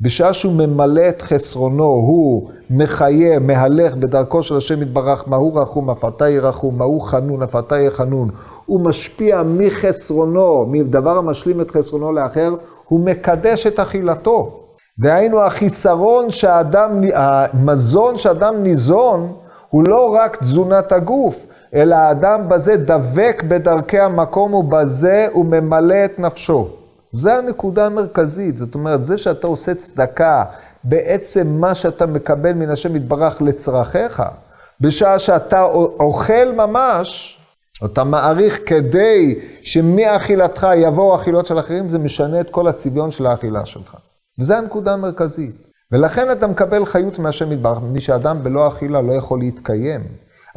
בשעה 0.00 0.32
שהוא 0.32 0.52
ממלא 0.52 1.08
את 1.08 1.22
חסרונו, 1.22 1.84
הוא 1.84 2.50
מחיה, 2.70 3.38
מהלך 3.38 3.94
בדרכו 3.94 4.42
של 4.42 4.56
השם 4.56 4.82
יתברך, 4.82 5.28
מהו 5.28 5.54
רחום, 5.54 5.90
אף 5.90 6.04
אתה 6.04 6.28
ירחום, 6.28 6.78
מהו 6.78 7.00
חנון, 7.00 7.42
אף 7.42 7.56
אתה 7.56 7.78
יהיה 7.78 7.90
חנון. 7.90 8.30
הוא 8.66 8.80
משפיע 8.80 9.42
מחסרונו, 9.42 10.66
מדבר 10.66 11.18
המשלים 11.18 11.60
את 11.60 11.70
חסרונו 11.70 12.12
לאחר, 12.12 12.54
הוא 12.88 13.00
מקדש 13.00 13.66
את 13.66 13.80
אכילתו. 13.80 14.67
דהיינו, 15.00 15.40
החיסרון 15.42 16.30
שאדם, 16.30 17.00
המזון 17.14 18.18
שאדם 18.18 18.62
ניזון, 18.62 19.32
הוא 19.70 19.84
לא 19.88 20.14
רק 20.14 20.36
תזונת 20.36 20.92
הגוף, 20.92 21.46
אלא 21.74 21.94
האדם 21.94 22.48
בזה 22.48 22.76
דבק 22.76 23.42
בדרכי 23.48 24.00
המקום 24.00 24.54
ובזה 24.54 25.26
הוא 25.32 25.44
ממלא 25.46 26.04
את 26.04 26.18
נפשו. 26.18 26.68
זה 27.12 27.34
הנקודה 27.34 27.86
המרכזית, 27.86 28.58
זאת 28.58 28.74
אומרת, 28.74 29.04
זה 29.04 29.18
שאתה 29.18 29.46
עושה 29.46 29.74
צדקה, 29.74 30.44
בעצם 30.84 31.46
מה 31.46 31.74
שאתה 31.74 32.06
מקבל 32.06 32.52
מן 32.52 32.70
השם 32.70 32.96
יתברך 32.96 33.42
לצרכיך, 33.42 34.22
בשעה 34.80 35.18
שאתה 35.18 35.62
אוכל 36.00 36.52
ממש, 36.56 37.38
אתה 37.84 38.04
מעריך 38.04 38.60
כדי 38.66 39.38
שמאכילתך 39.62 40.66
יבואו 40.76 41.16
אכילות 41.16 41.46
של 41.46 41.58
אחרים, 41.58 41.88
זה 41.88 41.98
משנה 41.98 42.40
את 42.40 42.50
כל 42.50 42.68
הצביון 42.68 43.10
של 43.10 43.26
האכילה 43.26 43.66
שלך. 43.66 43.96
וזו 44.38 44.54
הנקודה 44.54 44.94
המרכזית. 44.94 45.54
ולכן 45.92 46.30
אתה 46.32 46.46
מקבל 46.46 46.84
חיות 46.84 47.18
מהשם 47.18 47.52
יתברך, 47.52 47.78
מפני 47.78 48.00
שאדם 48.00 48.36
בלא 48.42 48.68
אכילה 48.68 49.00
לא 49.00 49.12
יכול 49.12 49.38
להתקיים. 49.38 50.00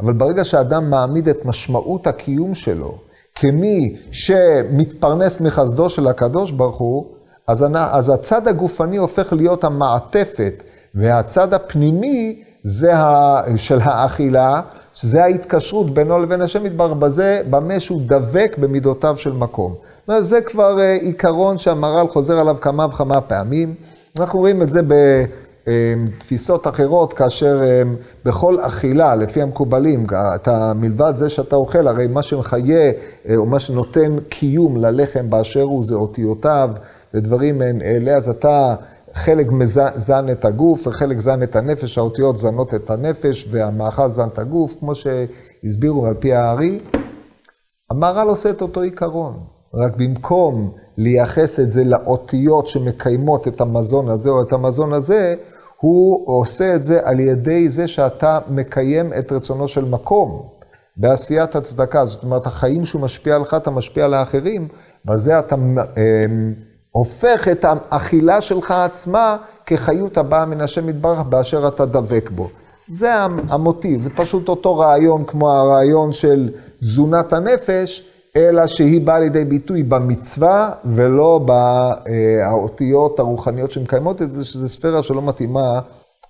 אבל 0.00 0.12
ברגע 0.12 0.44
שאדם 0.44 0.90
מעמיד 0.90 1.28
את 1.28 1.44
משמעות 1.44 2.06
הקיום 2.06 2.54
שלו 2.54 2.98
כמי 3.34 3.96
שמתפרנס 4.12 5.40
מחסדו 5.40 5.90
של 5.90 6.06
הקדוש 6.06 6.50
ברוך 6.50 6.76
הוא, 6.76 7.06
אז, 7.46 7.66
אז 7.74 8.08
הצד 8.08 8.48
הגופני 8.48 8.96
הופך 8.96 9.32
להיות 9.32 9.64
המעטפת, 9.64 10.62
והצד 10.94 11.54
הפנימי 11.54 12.42
זה 12.64 12.96
ה, 12.96 13.42
של 13.56 13.78
האכילה, 13.82 14.60
שזה 14.94 15.24
ההתקשרות 15.24 15.94
בינו 15.94 16.18
לבין 16.18 16.42
השם 16.42 16.66
יתברך 16.66 16.92
בזה, 16.92 17.42
במה 17.50 17.80
שהוא 17.80 18.00
דבק 18.06 18.56
במידותיו 18.58 19.16
של 19.16 19.32
מקום. 19.32 19.74
זה 20.20 20.40
כבר 20.40 20.80
אה, 20.80 20.92
עיקרון 20.92 21.58
שהמהר"ל 21.58 22.08
חוזר 22.08 22.40
עליו 22.40 22.56
כמה 22.60 22.86
וכמה 22.86 23.20
פעמים. 23.20 23.74
אנחנו 24.18 24.38
רואים 24.38 24.62
את 24.62 24.70
זה 24.70 24.80
בתפיסות 25.66 26.66
אחרות, 26.66 27.12
כאשר 27.12 27.60
אה, 27.62 27.82
בכל 28.24 28.60
אכילה, 28.60 29.14
לפי 29.14 29.42
המקובלים, 29.42 30.06
אתה 30.34 30.72
מלבד 30.74 31.12
זה 31.16 31.28
שאתה 31.28 31.56
אוכל, 31.56 31.88
הרי 31.88 32.06
מה 32.06 32.22
שמחיה, 32.22 32.92
אה, 33.28 33.36
או 33.36 33.46
מה 33.46 33.60
שנותן 33.60 34.16
קיום 34.28 34.76
ללחם 34.76 35.30
באשר 35.30 35.62
הוא, 35.62 35.84
זה 35.84 35.94
אותיותיו 35.94 36.70
ודברים 37.14 37.58
מעין 37.58 37.82
אלה, 37.82 38.16
אז 38.16 38.28
אתה... 38.28 38.74
חלק 39.14 39.46
זן 39.96 40.30
את 40.30 40.44
הגוף 40.44 40.86
וחלק 40.86 41.18
זן 41.18 41.42
את 41.42 41.56
הנפש, 41.56 41.98
האותיות 41.98 42.38
זנות 42.38 42.74
את 42.74 42.90
הנפש 42.90 43.48
והמאכל 43.50 44.10
זן 44.10 44.28
את 44.28 44.38
הגוף, 44.38 44.76
כמו 44.80 44.92
שהסבירו 44.94 46.06
על 46.06 46.14
פי 46.14 46.32
הארי. 46.32 46.80
המהר"ל 47.90 48.28
עושה 48.28 48.50
את 48.50 48.62
אותו 48.62 48.80
עיקרון, 48.80 49.40
רק 49.74 49.96
במקום 49.96 50.70
לייחס 50.98 51.60
את 51.60 51.72
זה 51.72 51.84
לאותיות 51.84 52.66
שמקיימות 52.66 53.48
את 53.48 53.60
המזון 53.60 54.08
הזה 54.08 54.30
או 54.30 54.42
את 54.42 54.52
המזון 54.52 54.92
הזה, 54.92 55.34
הוא 55.80 56.40
עושה 56.40 56.74
את 56.74 56.82
זה 56.82 57.00
על 57.04 57.20
ידי 57.20 57.68
זה 57.68 57.88
שאתה 57.88 58.38
מקיים 58.48 59.12
את 59.18 59.32
רצונו 59.32 59.68
של 59.68 59.84
מקום 59.84 60.42
בעשיית 60.96 61.56
הצדקה. 61.56 62.04
זאת 62.04 62.22
אומרת, 62.22 62.46
החיים 62.46 62.84
שהוא 62.84 63.02
משפיע 63.02 63.34
עליך, 63.34 63.54
אתה 63.54 63.70
משפיע 63.70 64.04
על 64.04 64.14
האחרים, 64.14 64.68
בזה 65.04 65.38
אתה 65.38 65.56
אה, 65.96 66.24
הופך 66.90 67.48
את 67.48 67.64
האכילה 67.68 68.40
שלך 68.40 68.70
עצמה 68.70 69.36
כחיות 69.66 70.18
הבאה 70.18 70.46
מן 70.46 70.60
השם 70.60 70.88
יתברך 70.88 71.18
באשר 71.18 71.68
אתה 71.68 71.86
דבק 71.86 72.30
בו. 72.30 72.48
זה 72.86 73.14
המוטיב, 73.48 74.02
זה 74.02 74.10
פשוט 74.10 74.48
אותו 74.48 74.76
רעיון 74.78 75.24
כמו 75.24 75.52
הרעיון 75.52 76.12
של 76.12 76.50
תזונת 76.80 77.32
הנפש, 77.32 78.11
אלא 78.36 78.66
שהיא 78.66 79.06
באה 79.06 79.20
לידי 79.20 79.44
ביטוי 79.44 79.82
במצווה 79.82 80.70
ולא 80.84 81.40
באותיות 81.46 83.18
הרוחניות 83.18 83.70
שמקיימות 83.70 84.22
את 84.22 84.32
זה, 84.32 84.44
שזו 84.44 84.68
ספירה 84.68 85.02
שלא 85.02 85.22
מתאימה 85.22 85.80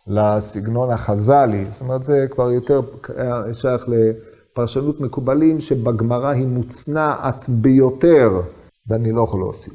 לסגנון 0.07 0.91
החז"לי. 0.91 1.67
זאת 1.71 1.81
אומרת, 1.81 2.03
זה 2.03 2.27
כבר 2.31 2.51
יותר 2.51 2.81
שייך 3.53 3.87
לפרשנות 3.89 5.01
מקובלים, 5.01 5.61
שבגמרא 5.61 6.29
היא 6.29 6.47
מוצנעת 6.47 7.47
ביותר, 7.49 8.31
ואני 8.89 9.13
לא 9.13 9.23
יכול 9.23 9.41
להוסיף. 9.41 9.75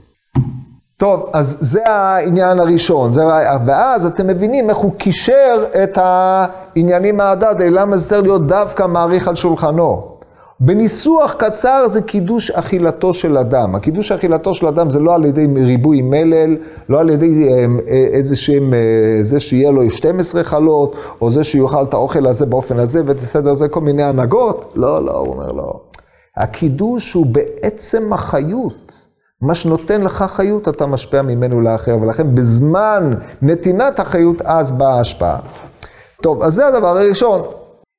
טוב, 0.98 1.30
אז 1.34 1.58
זה 1.62 1.90
העניין 1.90 2.60
הראשון, 2.60 3.12
זה, 3.12 3.22
ואז 3.66 4.06
אתם 4.06 4.28
מבינים 4.28 4.70
איך 4.70 4.78
הוא 4.78 4.94
קישר 4.98 5.64
את 5.84 5.98
העניינים 6.02 7.18
מהדד, 7.18 7.62
למה 7.62 7.98
זה 7.98 8.10
צריך 8.10 8.22
להיות 8.22 8.48
דווקא 8.48 8.84
מעריך 8.88 9.28
על 9.28 9.36
שולחנו. 9.36 10.17
בניסוח 10.60 11.34
קצר 11.34 11.88
זה 11.88 12.02
קידוש 12.02 12.52
אכילתו 12.52 13.14
של 13.14 13.38
אדם. 13.38 13.76
הקידוש 13.76 14.12
אכילתו 14.12 14.54
של 14.54 14.68
אדם 14.68 14.90
זה 14.90 15.00
לא 15.00 15.16
על 15.16 15.26
ידי 15.26 15.48
ריבוי 15.66 16.02
מלל, 16.02 16.58
לא 16.90 17.00
על 17.00 17.10
ידי 17.10 17.48
אה, 17.50 17.66
אה, 17.88 18.08
איזה 18.12 18.36
שהם, 18.36 18.74
אה, 18.74 19.20
זה 19.22 19.40
שיהיה 19.40 19.72
לו 19.72 19.90
12 19.90 20.44
חלות, 20.44 20.96
או 21.22 21.30
זה 21.30 21.44
שיאכל 21.44 21.84
את 21.84 21.94
האוכל 21.94 22.26
הזה 22.28 22.46
באופן 22.46 22.80
הזה, 22.80 23.02
ותסדר 23.06 23.54
זה 23.54 23.68
כל 23.68 23.82
מיני 23.82 24.04
הנהגות. 24.04 24.74
לא, 24.76 25.06
לא, 25.06 25.12
הוא 25.12 25.28
אומר 25.28 25.52
לא. 25.52 25.80
הקידוש 26.38 27.14
הוא 27.14 27.26
בעצם 27.26 28.14
החיות. 28.14 29.08
מה 29.42 29.56
שנותן 29.56 30.02
לך 30.02 30.26
חיות, 30.28 30.68
אתה 30.68 30.86
משפיע 30.86 31.22
ממנו 31.22 31.62
לאחר, 31.62 31.98
ולכן 32.02 32.36
בזמן 32.36 33.14
נתינת 33.42 34.00
החיות, 34.00 34.42
אז 34.42 34.72
באה 34.72 34.94
ההשפעה. 34.94 35.40
טוב, 36.22 36.44
אז 36.44 36.54
זה 36.54 36.68
הדבר 36.68 36.98
הראשון. 36.98 37.42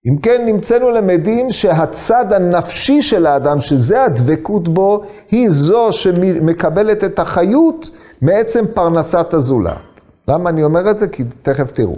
אם 0.09 0.19
כן, 0.19 0.43
נמצאנו 0.47 0.91
למדים 0.91 1.53
שהצד 1.53 2.33
הנפשי 2.33 3.03
של 3.03 3.27
האדם, 3.27 3.61
שזה 3.61 4.05
הדבקות 4.05 4.69
בו, 4.69 5.03
היא 5.31 5.51
זו 5.51 5.93
שמקבלת 5.93 7.05
את 7.05 7.19
החיות 7.19 7.91
מעצם 8.23 8.65
פרנסת 8.75 9.35
הזולת. 9.35 10.01
למה 10.29 10.51
אני 10.51 10.65
אומר 10.65 10.91
את 10.91 10.97
זה? 10.97 11.09
כי 11.09 11.25
תכף 11.43 11.71
תראו. 11.71 11.97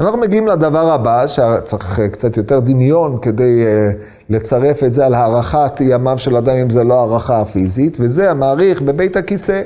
אנחנו 0.00 0.18
מגיעים 0.18 0.46
לדבר 0.46 0.92
הבא, 0.92 1.26
שצריך 1.26 2.00
קצת 2.12 2.36
יותר 2.36 2.60
דמיון 2.60 3.18
כדי 3.22 3.64
uh, 3.64 3.96
לצרף 4.30 4.84
את 4.84 4.94
זה 4.94 5.06
על 5.06 5.14
הערכת 5.14 5.80
ימיו 5.80 6.18
של 6.18 6.36
אדם, 6.36 6.54
אם 6.54 6.70
זה 6.70 6.84
לא 6.84 6.94
הערכה 6.94 7.40
הפיזית, 7.40 7.96
וזה 8.00 8.30
המעריך 8.30 8.82
בבית 8.82 9.16
הכיסא. 9.16 9.62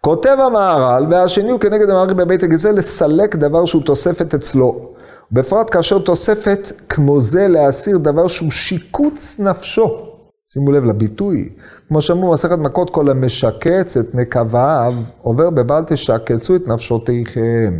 כותב 0.00 0.36
המהר"ל, 0.46 1.06
והשני 1.10 1.50
הוא 1.50 1.60
כנגד 1.60 1.90
המעריך 1.90 2.14
בבית 2.14 2.42
הכיסא, 2.42 2.68
לסלק 2.68 3.36
דבר 3.36 3.64
שהוא 3.64 3.82
תוספת 3.82 4.34
אצלו. 4.34 4.99
בפרט 5.32 5.74
כאשר 5.74 5.98
תוספת 5.98 6.72
כמו 6.88 7.20
זה 7.20 7.48
להסיר 7.48 7.98
דבר 7.98 8.28
שהוא 8.28 8.50
שיקוץ 8.50 9.40
נפשו. 9.40 10.06
שימו 10.52 10.72
לב 10.72 10.84
לביטוי. 10.84 11.48
כמו 11.88 12.00
שאמרו 12.02 12.30
מסכת 12.30 12.58
מכות, 12.58 12.90
כל 12.90 13.10
המשקץ 13.10 13.96
את 13.96 14.14
נקביו, 14.14 14.92
עובר 15.22 15.50
בבל 15.50 15.82
תשקצו 15.86 16.56
את 16.56 16.68
נפשותיכם. 16.68 17.74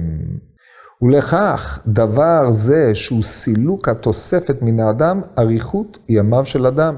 ולכך, 1.03 1.79
דבר 1.87 2.51
זה 2.51 2.95
שהוא 2.95 3.23
סילוק 3.23 3.89
התוספת 3.89 4.63
מן 4.63 4.81
האדם, 4.81 5.21
אריכות 5.39 5.99
ימיו 6.09 6.45
של 6.45 6.67
אדם. 6.67 6.95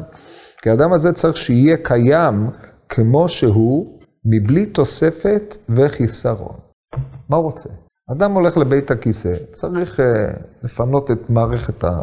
כי 0.63 0.71
האדם 0.71 0.93
הזה 0.93 1.13
צריך 1.13 1.37
שיהיה 1.37 1.77
קיים 1.77 2.51
כמו 2.89 3.29
שהוא, 3.29 3.99
מבלי 4.25 4.67
תוספת 4.67 5.57
וחיסרון. 5.69 6.57
מה 7.29 7.37
הוא 7.37 7.45
רוצה? 7.45 7.69
אדם 8.13 8.33
הולך 8.33 8.57
לבית 8.57 8.91
הכיסא, 8.91 9.35
צריך 9.53 10.01
uh, 10.01 10.03
לפנות 10.65 11.11
את 11.11 11.31
מערכת 11.31 11.85
ה... 11.85 12.01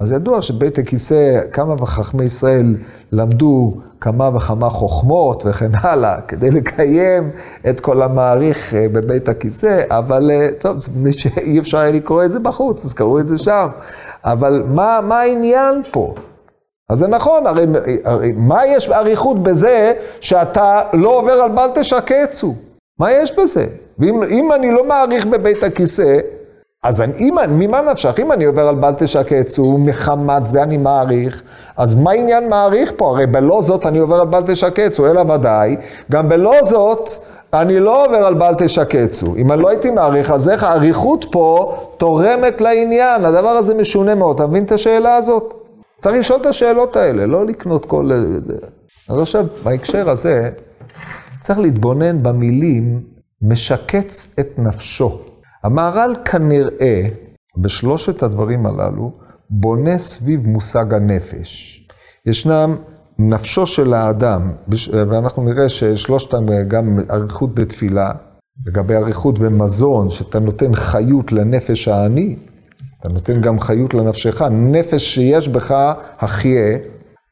אז 0.00 0.12
ידוע 0.12 0.42
שבית 0.42 0.78
הכיסא, 0.78 1.40
כמה 1.52 1.74
וחכמי 1.74 2.24
ישראל 2.24 2.76
למדו 3.12 3.80
כמה 4.00 4.30
וכמה 4.36 4.70
חוכמות 4.70 5.42
וכן 5.46 5.70
הלאה, 5.74 6.20
כדי 6.20 6.50
לקיים 6.50 7.30
את 7.70 7.80
כל 7.80 8.02
המעריך 8.02 8.72
uh, 8.72 8.76
בבית 8.92 9.28
הכיסא, 9.28 9.82
אבל 9.90 10.30
uh, 10.30 10.60
טוב, 10.60 10.76
אי 11.36 11.58
אפשר 11.58 11.78
היה 11.78 11.92
לקרוא 11.92 12.24
את 12.24 12.30
זה 12.30 12.38
בחוץ, 12.38 12.84
אז 12.84 12.94
קראו 12.94 13.20
את 13.20 13.28
זה 13.28 13.38
שם. 13.38 13.68
אבל 14.24 14.62
מה, 14.66 15.00
מה 15.02 15.20
העניין 15.20 15.82
פה? 15.90 16.14
אז 16.88 16.98
זה 16.98 17.08
נכון, 17.08 17.46
הרי, 17.46 17.66
הרי 18.04 18.32
מה 18.32 18.66
יש 18.66 18.90
אריכות 18.90 19.42
בזה 19.42 19.92
שאתה 20.20 20.82
לא 20.92 21.18
עובר 21.18 21.32
על 21.32 21.50
בל 21.50 21.70
תשקצו? 21.74 22.69
מה 23.00 23.12
יש 23.12 23.38
בזה? 23.38 23.66
ואם 23.98 24.52
אני 24.52 24.72
לא 24.72 24.84
מעריך 24.84 25.26
בבית 25.26 25.62
הכיסא, 25.62 26.16
אז 26.82 27.00
אני, 27.00 27.12
אם, 27.18 27.34
ממה 27.48 27.80
נפשך? 27.80 28.14
אם 28.18 28.32
אני 28.32 28.44
עובר 28.44 28.68
על 28.68 28.74
בל 28.74 28.92
תשקצו, 28.98 29.78
מחמת 29.78 30.46
זה 30.46 30.62
אני 30.62 30.76
מעריך, 30.76 31.42
אז 31.76 31.94
מה 31.94 32.12
עניין 32.12 32.48
מעריך 32.48 32.92
פה? 32.96 33.08
הרי 33.08 33.26
בלא 33.26 33.62
זאת 33.62 33.86
אני 33.86 33.98
עובר 33.98 34.20
על 34.20 34.26
בל 34.26 34.42
תשקצו, 34.46 35.06
אלא 35.06 35.20
ודאי, 35.20 35.76
גם 36.10 36.28
בלא 36.28 36.54
זאת 36.62 37.08
אני 37.54 37.80
לא 37.80 38.04
עובר 38.04 38.26
על 38.26 38.34
בל 38.34 38.54
תשקצו. 38.58 39.36
אם 39.36 39.52
אני 39.52 39.62
לא 39.62 39.68
הייתי 39.68 39.90
מעריך, 39.90 40.30
אז 40.30 40.48
איך 40.48 40.64
האריכות 40.64 41.26
פה 41.32 41.76
תורמת 41.96 42.60
לעניין? 42.60 43.24
הדבר 43.24 43.48
הזה 43.48 43.74
משונה 43.74 44.14
מאוד. 44.14 44.36
אתה 44.36 44.46
מבין 44.46 44.64
את 44.64 44.72
השאלה 44.72 45.16
הזאת? 45.16 45.54
צריך 46.02 46.16
לשאול 46.16 46.40
את 46.40 46.46
השאלות 46.46 46.96
האלה, 46.96 47.26
לא 47.26 47.46
לקנות 47.46 47.84
כל... 47.84 48.10
אז 49.08 49.20
עכשיו, 49.20 49.44
בהקשר 49.64 50.10
הזה, 50.10 50.50
צריך 51.40 51.58
להתבונן 51.58 52.22
במילים 52.22 53.02
משקץ 53.42 54.34
את 54.40 54.58
נפשו. 54.58 55.20
המהר"ל 55.64 56.16
כנראה, 56.24 57.02
בשלושת 57.58 58.22
הדברים 58.22 58.66
הללו, 58.66 59.12
בונה 59.50 59.98
סביב 59.98 60.46
מושג 60.46 60.94
הנפש. 60.94 61.80
ישנם 62.26 62.76
נפשו 63.18 63.66
של 63.66 63.94
האדם, 63.94 64.52
ואנחנו 64.92 65.44
נראה 65.44 65.68
ששלושתם 65.68 66.46
גם 66.68 66.98
אריכות 67.10 67.54
בתפילה, 67.54 68.12
לגבי 68.66 68.94
אריכות 68.96 69.38
במזון, 69.38 70.10
שאתה 70.10 70.38
נותן 70.38 70.74
חיות 70.74 71.32
לנפש 71.32 71.88
העני, 71.88 72.36
אתה 73.00 73.08
נותן 73.08 73.40
גם 73.40 73.60
חיות 73.60 73.94
לנפשך, 73.94 74.42
נפש 74.50 75.14
שיש 75.14 75.48
בך 75.48 75.74
החיה, 76.18 76.78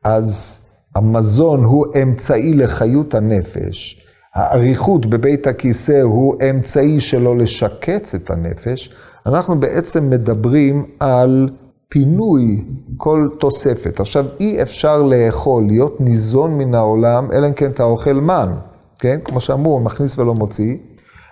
אז 0.05 0.61
המזון 0.99 1.65
הוא 1.65 1.87
אמצעי 2.03 2.55
לחיות 2.55 3.15
הנפש. 3.15 4.03
האריכות 4.35 5.07
בבית 5.07 5.47
הכיסא 5.47 6.01
הוא 6.01 6.35
אמצעי 6.51 7.01
שלו 7.01 7.35
לשקץ 7.35 8.15
את 8.15 8.31
הנפש. 8.31 8.91
אנחנו 9.27 9.61
בעצם 9.61 10.11
מדברים 10.11 10.87
על 11.01 11.49
פינוי 11.89 12.65
כל 12.97 13.29
תוספת. 13.39 14.01
עכשיו, 14.01 14.25
אי 14.41 14.63
אפשר 14.63 15.03
לאכול, 15.03 15.67
להיות 15.67 16.01
ניזון 16.01 16.59
מן 16.59 16.75
העולם, 16.75 17.33
אלא 17.33 17.47
אם 17.47 17.53
כן 17.53 17.71
אתה 17.71 17.83
אוכל 17.83 18.13
מן, 18.13 18.53
כן? 18.99 19.19
כמו 19.25 19.41
שאמרו, 19.41 19.81
מכניס 19.81 20.19
ולא 20.19 20.35
מוציא. 20.35 20.77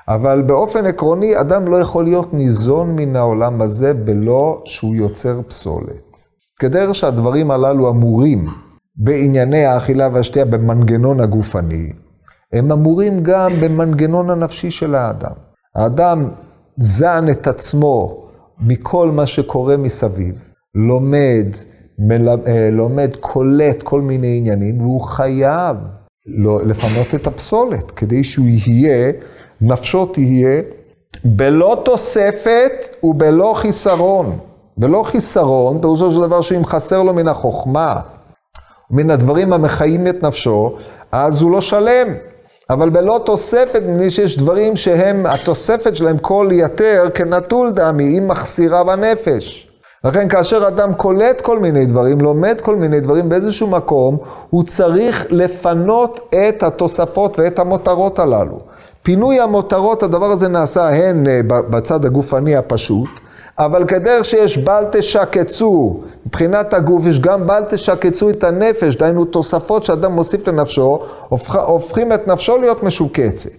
אבל 0.08 0.42
באופן 0.42 0.86
עקרוני, 0.86 1.40
אדם 1.40 1.68
לא 1.68 1.76
יכול 1.76 2.04
להיות 2.04 2.34
ניזון 2.34 2.96
מן 2.96 3.16
העולם 3.16 3.62
הזה 3.62 3.94
בלא 3.94 4.62
שהוא 4.64 4.94
יוצר 4.94 5.40
פסולת. 5.48 6.28
כדרך 6.58 6.94
שהדברים 6.94 7.50
הללו 7.50 7.90
אמורים 7.90 8.44
בענייני 8.96 9.64
האכילה 9.64 10.08
והשתייה 10.12 10.44
במנגנון 10.44 11.20
הגופני, 11.20 11.92
הם 12.52 12.72
אמורים 12.72 13.22
גם 13.22 13.50
במנגנון 13.60 14.30
הנפשי 14.30 14.70
של 14.70 14.94
האדם. 14.94 15.32
האדם 15.74 16.28
זן 16.76 17.30
את 17.30 17.46
עצמו 17.46 18.26
מכל 18.60 19.10
מה 19.10 19.26
שקורה 19.26 19.76
מסביב, 19.76 20.34
לומד, 20.74 21.46
מל... 21.98 22.28
אה, 22.28 22.68
לומד, 22.72 23.16
קולט 23.20 23.82
כל 23.82 24.00
מיני 24.00 24.36
עניינים, 24.38 24.80
והוא 24.80 25.00
חייב 25.00 25.76
לא, 26.26 26.66
לפנות 26.66 27.14
את 27.14 27.26
הפסולת, 27.26 27.90
כדי 27.90 28.24
שהוא 28.24 28.46
יהיה 28.46 29.12
נפשו 29.60 30.06
תהיה 30.06 30.62
בלא 31.24 31.82
תוספת 31.84 32.96
ובלא 33.02 33.54
חיסרון. 33.56 34.38
בלא 34.78 35.02
חיסרון, 35.02 35.80
פירושו 35.80 36.10
של 36.10 36.20
דבר 36.20 36.40
שאם 36.40 36.64
חסר 36.64 37.02
לו 37.02 37.14
מן 37.14 37.28
החוכמה, 37.28 38.00
מן 38.90 39.10
הדברים 39.10 39.52
המחיים 39.52 40.06
את 40.06 40.22
נפשו, 40.22 40.76
אז 41.12 41.42
הוא 41.42 41.50
לא 41.50 41.60
שלם. 41.60 42.08
אבל 42.70 42.90
בלא 42.90 43.20
תוספת, 43.24 43.82
מפני 43.86 44.10
שיש 44.10 44.36
דברים 44.38 44.76
שהם, 44.76 45.26
התוספת 45.26 45.96
שלהם 45.96 46.18
כל 46.18 46.48
יתר 46.52 47.08
כנטול 47.14 47.72
דמי, 47.72 48.04
היא 48.04 48.22
מחסירה 48.22 48.84
בנפש. 48.84 49.68
לכן 50.04 50.28
כאשר 50.28 50.68
אדם 50.68 50.94
קולט 50.94 51.40
כל 51.40 51.58
מיני 51.58 51.86
דברים, 51.86 52.20
לומד 52.20 52.60
כל 52.60 52.76
מיני 52.76 53.00
דברים 53.00 53.28
באיזשהו 53.28 53.66
מקום, 53.66 54.18
הוא 54.50 54.64
צריך 54.64 55.26
לפנות 55.30 56.20
את 56.48 56.62
התוספות 56.62 57.38
ואת 57.38 57.58
המותרות 57.58 58.18
הללו. 58.18 58.60
פינוי 59.02 59.40
המותרות, 59.40 60.02
הדבר 60.02 60.30
הזה 60.30 60.48
נעשה 60.48 60.88
הן 60.88 61.26
אה, 61.26 61.40
בצד 61.42 62.04
הגופני 62.04 62.56
הפשוט, 62.56 63.08
אבל 63.58 63.84
כדרך 63.84 64.24
שיש 64.24 64.58
בל 64.58 64.84
תשקצו, 64.92 66.00
מבחינת 66.26 66.74
הגוף 66.74 67.06
יש 67.06 67.20
גם 67.20 67.46
בל 67.46 67.62
תשקצו 67.68 68.30
את 68.30 68.44
הנפש, 68.44 68.96
דהיינו 68.96 69.24
תוספות 69.24 69.84
שאדם 69.84 70.12
מוסיף 70.12 70.48
לנפשו, 70.48 70.98
הופכים 71.54 72.12
את 72.12 72.28
נפשו 72.28 72.58
להיות 72.58 72.82
משוקצת. 72.82 73.50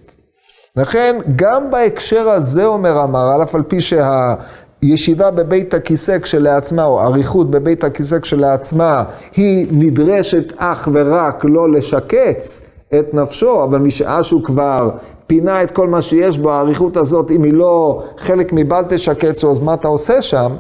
לכן, 0.76 1.18
גם 1.36 1.72
בהקשר 1.72 2.30
הזה 2.30 2.66
אומר 2.66 2.98
המהר"ל, 2.98 3.44
אף 3.44 3.56
על 3.56 3.64
פי 3.64 3.78
שהישיבה 3.82 5.32
בבית 5.32 5.74
הכיסא 5.74 6.20
כשלעצמה, 6.20 6.84
או 6.84 7.02
אריכות 7.02 7.52
בבית 7.52 7.84
הכיסא 7.84 8.20
כשלעצמה, 8.20 9.04
היא 9.36 9.68
נדרשת 9.72 10.54
אך 10.58 10.88
ורק 10.94 11.46
לא 11.46 11.72
לשקץ 11.72 12.62
את 13.00 13.14
נפשו, 13.14 13.64
אבל 13.64 13.78
משעה 13.78 14.24
שהוא 14.24 14.44
כבר 14.44 14.90
פינה 15.28 15.64
את 15.64 15.72
כל 15.72 15.88
מה 15.88 16.02
שיש 16.02 16.38
בו, 16.38 16.52
האריכות 16.52 16.98
הזאת, 16.98 17.32
אם 17.32 17.44
היא 17.44 17.54
לא 17.54 18.04
חלק 18.18 18.54
מבל 18.54 18.84
תשקצו, 18.90 19.52
אז 19.52 19.60
מה 19.60 19.74
אתה 19.74 19.88
עושה 19.88 20.22
שם? 20.22 20.56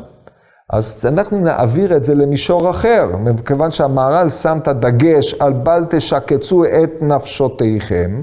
אז 0.74 1.06
אנחנו 1.08 1.38
נעביר 1.38 1.98
את 1.98 2.06
זה 2.06 2.16
למישור 2.16 2.70
אחר, 2.70 3.06
מכיוון 3.20 3.72
שהמהר"ל 3.72 4.30
שם 4.30 4.58
את 4.62 4.68
הדגש 4.68 5.34
על 5.34 5.54
בל 5.54 5.86
תשקצו 5.90 6.64
את 6.66 7.02
נפשותיכם, 7.02 8.22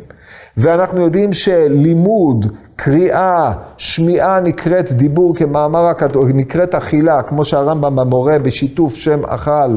ואנחנו 0.57 1.01
יודעים 1.01 1.33
שלימוד, 1.33 2.47
קריאה, 2.77 3.53
שמיעה 3.77 4.41
נקראת 4.41 4.93
דיבור 4.93 5.35
כמאמר 5.35 5.85
הכתוב, 5.85 6.29
נקראת 6.35 6.75
אכילה, 6.75 7.23
כמו 7.23 7.45
שהרמב"ם 7.45 7.99
המורה 7.99 8.39
בשיתוף 8.39 8.95
שם 8.95 9.25
אכל, 9.25 9.77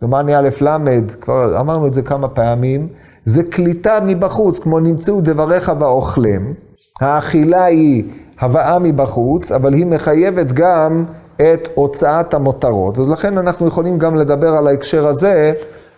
דומני 0.00 0.36
א' 0.36 0.48
ל', 0.60 0.76
כבר 1.20 1.60
אמרנו 1.60 1.86
את 1.86 1.94
זה 1.94 2.02
כמה 2.02 2.28
פעמים, 2.28 2.88
זה 3.24 3.42
קליטה 3.42 3.98
מבחוץ, 4.06 4.58
כמו 4.58 4.80
נמצאו 4.80 5.20
דבריך 5.20 5.72
ואוכלם. 5.80 6.52
האכילה 7.00 7.64
היא 7.64 8.04
הבאה 8.40 8.78
מבחוץ, 8.78 9.52
אבל 9.52 9.74
היא 9.74 9.86
מחייבת 9.86 10.52
גם 10.52 11.04
את 11.36 11.68
הוצאת 11.74 12.34
המותרות. 12.34 12.98
אז 12.98 13.08
לכן 13.08 13.38
אנחנו 13.38 13.66
יכולים 13.66 13.98
גם 13.98 14.16
לדבר 14.16 14.48
על 14.56 14.66
ההקשר 14.66 15.06
הזה, 15.06 15.52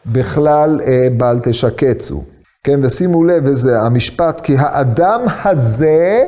בכלל 0.06 0.80
אה, 0.86 1.08
בל 1.16 1.38
תשקצו. 1.42 2.22
כן, 2.64 2.80
ושימו 2.82 3.24
לב, 3.24 3.42
וזה 3.46 3.80
המשפט, 3.80 4.40
כי 4.40 4.54
האדם 4.58 5.20
הזה 5.44 6.24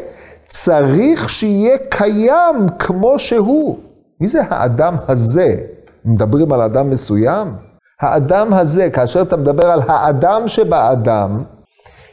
צריך 0.49 1.31
שיהיה 1.31 1.77
קיים 1.91 2.57
כמו 2.79 3.19
שהוא. 3.19 3.79
מי 4.21 4.29
זה 4.29 4.41
האדם 4.49 4.97
הזה? 5.09 5.55
מדברים 6.05 6.53
על 6.53 6.61
אדם 6.61 6.91
מסוים? 6.91 7.49
האדם 8.01 8.53
הזה, 8.53 8.91
כאשר 8.91 9.23
אתה 9.23 9.37
מדבר 9.37 9.71
על 9.71 9.81
האדם 9.87 10.49
שבאדם, 10.49 11.43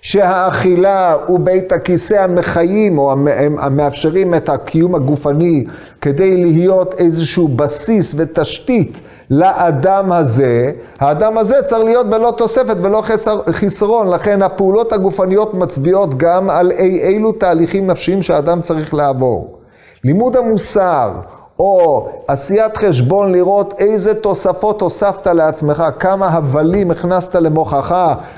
שהאכילה 0.01 1.15
ובית 1.29 1.71
הכיסא 1.71 2.13
המחיים 2.13 2.97
או 2.97 3.11
המאפשרים 3.59 4.35
את 4.35 4.49
הקיום 4.49 4.95
הגופני 4.95 5.65
כדי 6.01 6.45
להיות 6.45 6.93
איזשהו 6.93 7.47
בסיס 7.47 8.13
ותשתית 8.17 9.01
לאדם 9.29 10.11
הזה, 10.11 10.71
האדם 10.99 11.37
הזה 11.37 11.61
צריך 11.63 11.83
להיות 11.83 12.09
בלא 12.09 12.33
תוספת, 12.37 12.77
בלא 12.77 13.03
חיסרון, 13.51 14.09
לכן 14.09 14.41
הפעולות 14.41 14.93
הגופניות 14.93 15.53
מצביעות 15.53 16.17
גם 16.17 16.49
על 16.49 16.71
אי 16.71 17.07
אילו 17.07 17.31
תהליכים 17.31 17.87
נפשיים 17.87 18.21
שהאדם 18.21 18.61
צריך 18.61 18.93
לעבור. 18.93 19.57
לימוד 20.03 20.37
המוסר 20.37 21.11
או 21.61 22.07
עשיית 22.27 22.77
חשבון 22.77 23.31
לראות 23.31 23.73
איזה 23.79 24.21
תוספות 24.21 24.81
הוספת 24.81 25.27
לעצמך, 25.27 25.83
כמה 25.99 26.27
הבלים 26.27 26.91
הכנסת 26.91 27.35
למוחך, 27.35 27.95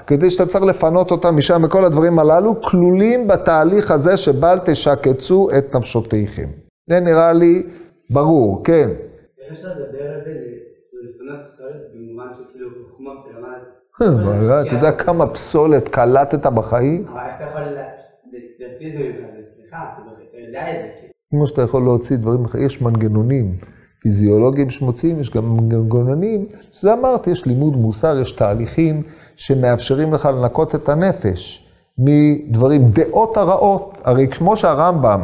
כדי 0.08 0.30
שאתה 0.30 0.46
צריך 0.46 0.64
לפנות 0.64 1.12
אותם 1.12 1.38
משם, 1.38 1.62
וכל 1.66 1.86
הדברים 1.86 2.20
הללו 2.20 2.62
כלולים 2.62 3.28
בתהליך 3.28 3.92
הזה 3.92 4.18
שבל 4.18 4.58
תשקצו 4.66 5.50
את 5.58 5.76
נפשותיכם. 5.76 6.50
זה 6.90 7.00
נראה 7.00 7.34
לי 7.34 7.64
ברור, 8.10 8.64
כן. 8.64 8.90
איך 8.90 9.52
אפשר 9.52 9.68
לדבר 9.68 10.04
על 10.14 10.22
זה, 10.26 10.32
לפנות 11.04 11.40
פסולת 11.48 11.82
במובן 11.94 12.34
של 12.34 12.44
כאילו 12.52 12.70
חוכמות 12.92 13.18
שלמד? 13.24 14.68
אתה 14.68 14.76
יודע 14.76 14.92
כמה 14.92 15.28
פסולת 15.28 15.88
קלטת 15.88 16.46
בחיים? 16.46 17.06
אבל 17.08 17.20
איך 17.20 17.36
אתה 17.36 17.44
יכול 17.44 17.62
להוציא 17.62 18.88
את 18.88 18.94
זה 18.94 19.00
ממך? 19.00 19.74
אתה 19.74 20.38
יודע 20.38 20.62
את 20.72 20.76
זה. 20.82 21.03
כמו 21.34 21.48
שאתה 21.48 21.62
יכול 21.62 21.84
להוציא 21.84 22.18
דברים 22.18 22.46
אחרים, 22.46 22.66
יש 22.66 22.82
מנגנונים 22.82 23.56
פיזיולוגיים 24.02 24.70
שמוציאים, 24.70 25.20
יש 25.20 25.30
גם 25.30 25.58
מנגנונים, 25.58 26.46
שזה 26.72 26.94
אמרתי, 26.94 27.30
יש 27.30 27.46
לימוד 27.46 27.78
מוסר, 27.78 28.20
יש 28.20 28.32
תהליכים 28.32 29.02
שמאפשרים 29.36 30.14
לך 30.14 30.26
לנקות 30.26 30.76
את 30.76 30.90
הנפש 30.90 31.68
מדברים, 31.98 32.90
דעות 32.90 33.38
הרעות. 33.38 34.02
הרי 34.04 34.28
כמו 34.28 34.56
שהרמב"ם 34.56 35.22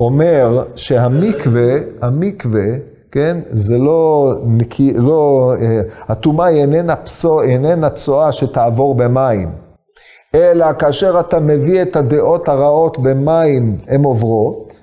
אומר 0.00 0.64
שהמקווה, 0.76 1.72
המקווה, 2.02 2.66
כן, 3.12 3.40
זה 3.50 3.78
לא, 3.78 4.32
נקי, 4.46 4.92
לא, 4.96 5.52
אה, 5.60 5.80
הטומאה 6.08 6.46
היא 6.46 6.60
איננה 6.60 6.96
פסו, 6.96 7.42
איננה 7.42 7.90
צואה 7.90 8.32
שתעבור 8.32 8.94
במים, 8.94 9.52
אלא 10.34 10.66
כאשר 10.78 11.20
אתה 11.20 11.40
מביא 11.40 11.82
את 11.82 11.96
הדעות 11.96 12.48
הרעות 12.48 12.98
במים, 12.98 13.78
הן 13.88 14.04
עוברות. 14.04 14.81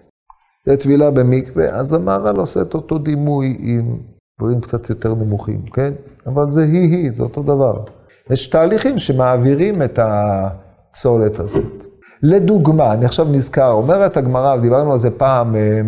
זה 0.66 0.78
טבילה 0.78 1.12
במקווה, 1.12 1.66
אז 1.70 1.94
המהר"ל 1.94 2.40
עושה 2.40 2.62
את 2.62 2.74
אותו 2.74 2.98
דימוי 2.98 3.58
עם 3.60 3.98
דברים 4.40 4.62
קצת 4.62 4.90
יותר 4.90 5.14
נמוכים, 5.16 5.62
כן? 5.74 5.94
אבל 6.28 6.50
זה 6.50 6.64
היא-היא, 6.64 7.12
זה 7.12 7.24
אותו 7.24 7.44
דבר. 7.44 7.84
יש 8.30 8.48
תהליכים 8.48 9.00
שמעבירים 9.00 9.84
את 9.84 10.00
הפסולת 10.02 11.40
הזאת. 11.40 11.86
לדוגמה, 12.24 12.94
אני 12.94 13.06
עכשיו 13.06 13.26
נזכר, 13.26 13.72
אומרת 13.72 14.18
הגמרא, 14.18 14.56
ודיברנו 14.56 14.92
על 14.92 14.98
זה 14.98 15.12
פעם, 15.12 15.56
אה, 15.56 15.82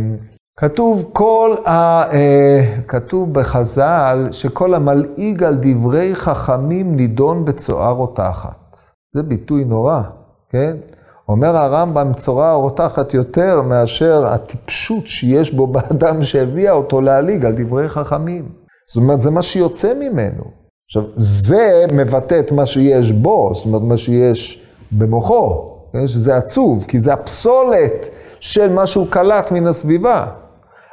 כתוב 0.58 1.10
כל 1.14 1.56
ה... 1.66 2.04
אה, 2.14 2.78
כתוב 2.88 3.34
בחז"ל 3.34 4.28
שכל 4.32 4.74
המלעיג 4.74 5.44
על 5.44 5.58
דברי 5.62 6.16
חכמים 6.16 6.96
נידון 6.96 7.46
בצואה 7.46 7.90
רותחת. 7.90 8.76
זה 9.16 9.24
ביטוי 9.24 9.66
נורא, 9.66 10.02
כן? 10.50 10.78
אומר 11.30 11.58
הרמב"ם, 11.58 12.14
צורה 12.14 12.54
רותחת 12.54 13.14
יותר 13.14 13.62
מאשר 13.62 14.26
הטיפשות 14.26 15.08
שיש 15.08 15.54
בו 15.54 15.68
באדם 15.68 16.24
שהביאה 16.24 16.72
אותו 16.72 17.02
להליג 17.02 17.46
על 17.46 17.54
דברי 17.58 17.90
חכמים. 17.90 18.50
זאת 18.88 18.98
אומרת, 18.98 19.22
זה 19.22 19.32
מה 19.32 19.42
שיוצא 19.42 19.94
ממנו. 19.94 20.44
עכשיו, 20.88 21.04
זה 21.16 21.86
מבטא 21.94 22.40
את 22.40 22.52
מה 22.52 22.66
שיש 22.66 23.12
בו, 23.12 23.52
זאת 23.54 23.66
אומרת, 23.66 23.82
מה 23.82 23.98
שיש 23.98 24.62
במוחו, 24.92 25.72
כן? 25.94 26.08
שזה 26.08 26.38
עצוב, 26.38 26.86
כי 26.88 27.00
זה 27.00 27.14
הפסולת 27.14 28.10
של 28.40 28.74
מה 28.74 28.88
שהוא 28.88 29.08
קלט 29.10 29.52
מן 29.52 29.68
הסביבה. 29.68 30.26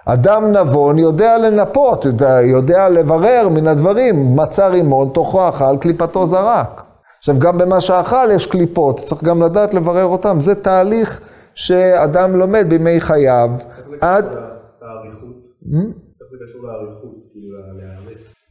אדם 0.04 0.52
נבון 0.52 0.98
יודע 0.98 1.38
לנפות, 1.38 2.06
יודע, 2.44 2.88
לברר 2.88 3.48
מן 3.48 3.66
הדברים, 3.66 4.36
מצא 4.36 4.66
רימון, 4.66 5.08
תוכו 5.08 5.48
אכל, 5.48 5.76
קליפתו 5.80 6.26
זרק. 6.26 6.87
עכשיו, 7.18 7.38
גם 7.38 7.58
במה 7.58 7.80
שאכל 7.80 8.28
יש 8.34 8.46
קליפות, 8.46 8.96
צריך 8.96 9.24
גם 9.24 9.42
לדעת 9.42 9.74
לברר 9.74 10.04
אותם. 10.04 10.40
זה 10.40 10.54
תהליך 10.54 11.20
שאדם 11.54 12.36
לומד 12.36 12.66
בימי 12.68 13.00
חייו. 13.00 13.50
עד... 14.00 14.24
איך 14.24 14.34
זה 16.30 16.36
קשור 16.44 16.62
לאריכות? 16.62 17.14
כאילו? 17.32 17.58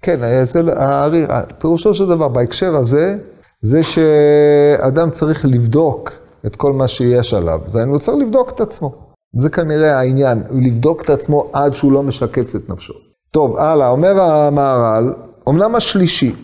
כן, 0.01 0.45
זה 0.45 0.61
האריך, 0.75 1.29
פירושו 1.59 1.93
של 1.93 2.07
דבר, 2.09 2.27
בהקשר 2.27 2.75
הזה, 2.75 3.17
זה 3.61 3.83
שאדם 3.83 5.09
צריך 5.09 5.45
לבדוק 5.45 6.11
את 6.45 6.55
כל 6.55 6.73
מה 6.73 6.87
שיש 6.87 7.33
עליו. 7.33 7.59
הוא 7.87 7.97
צריך 7.97 8.17
לבדוק 8.17 8.49
את 8.49 8.61
עצמו. 8.61 9.07
זה 9.35 9.49
כנראה 9.49 9.99
העניין, 9.99 10.43
לבדוק 10.51 11.01
את 11.01 11.09
עצמו 11.09 11.49
עד 11.53 11.73
שהוא 11.73 11.91
לא 11.91 12.03
משקץ 12.03 12.55
את 12.55 12.69
נפשו. 12.69 12.93
טוב, 13.31 13.57
הלאה, 13.57 13.89
אומר 13.89 14.21
המהר"ל, 14.21 15.13
אמנם 15.49 15.75
השלישי, 15.75 16.35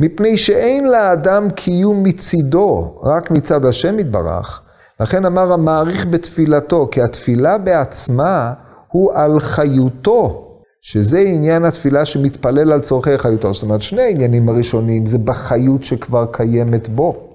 מפני 0.00 0.36
שאין 0.36 0.88
לאדם 0.88 1.50
קיום 1.50 2.02
מצידו, 2.02 3.00
רק 3.02 3.30
מצד 3.30 3.64
השם 3.64 3.98
יתברך, 3.98 4.62
לכן 5.00 5.24
אמר 5.24 5.52
המעריך 5.52 6.06
בתפילתו, 6.06 6.88
כי 6.90 7.02
התפילה 7.02 7.58
בעצמה 7.58 8.52
הוא 8.88 9.12
על 9.14 9.40
חיותו, 9.40 10.44
שזה 10.82 11.18
עניין 11.18 11.64
התפילה 11.64 12.04
שמתפלל 12.04 12.72
על 12.72 12.80
צורכי 12.80 13.18
חיותו. 13.18 13.54
זאת 13.54 13.62
אומרת, 13.62 13.82
שני 13.82 14.02
העניינים 14.02 14.48
הראשונים 14.48 15.06
זה 15.06 15.18
בחיות 15.18 15.84
שכבר 15.84 16.26
קיימת 16.32 16.88
בו. 16.88 17.28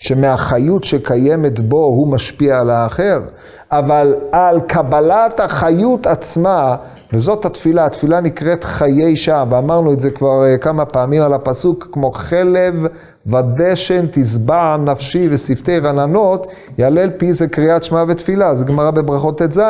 שמהחיות 0.00 0.84
שקיימת 0.84 1.60
בו 1.60 1.84
הוא 1.84 2.08
משפיע 2.08 2.58
על 2.58 2.70
האחר, 2.70 3.20
אבל 3.70 4.14
על 4.32 4.60
קבלת 4.60 5.40
החיות 5.40 6.06
עצמה, 6.06 6.76
וזאת 7.12 7.44
התפילה, 7.44 7.86
התפילה 7.86 8.20
נקראת 8.20 8.64
חיי 8.64 9.16
שעה, 9.16 9.44
ואמרנו 9.50 9.92
את 9.92 10.00
זה 10.00 10.10
כבר 10.10 10.44
אה, 10.44 10.58
כמה 10.58 10.84
פעמים 10.84 11.22
על 11.22 11.32
הפסוק, 11.32 11.88
כמו 11.92 12.10
חלב 12.10 12.86
ודשן 13.26 14.06
תשבע 14.12 14.76
נפשי 14.76 15.28
ושפתי 15.30 15.78
רננות, 15.78 16.46
יהלל 16.78 17.10
פי 17.10 17.32
זה 17.32 17.48
קריאת 17.48 17.82
שמע 17.82 18.04
ותפילה, 18.08 18.54
זה 18.54 18.64
גמרא 18.64 18.90
בברכות 18.90 19.42
ט"ז. 19.42 19.60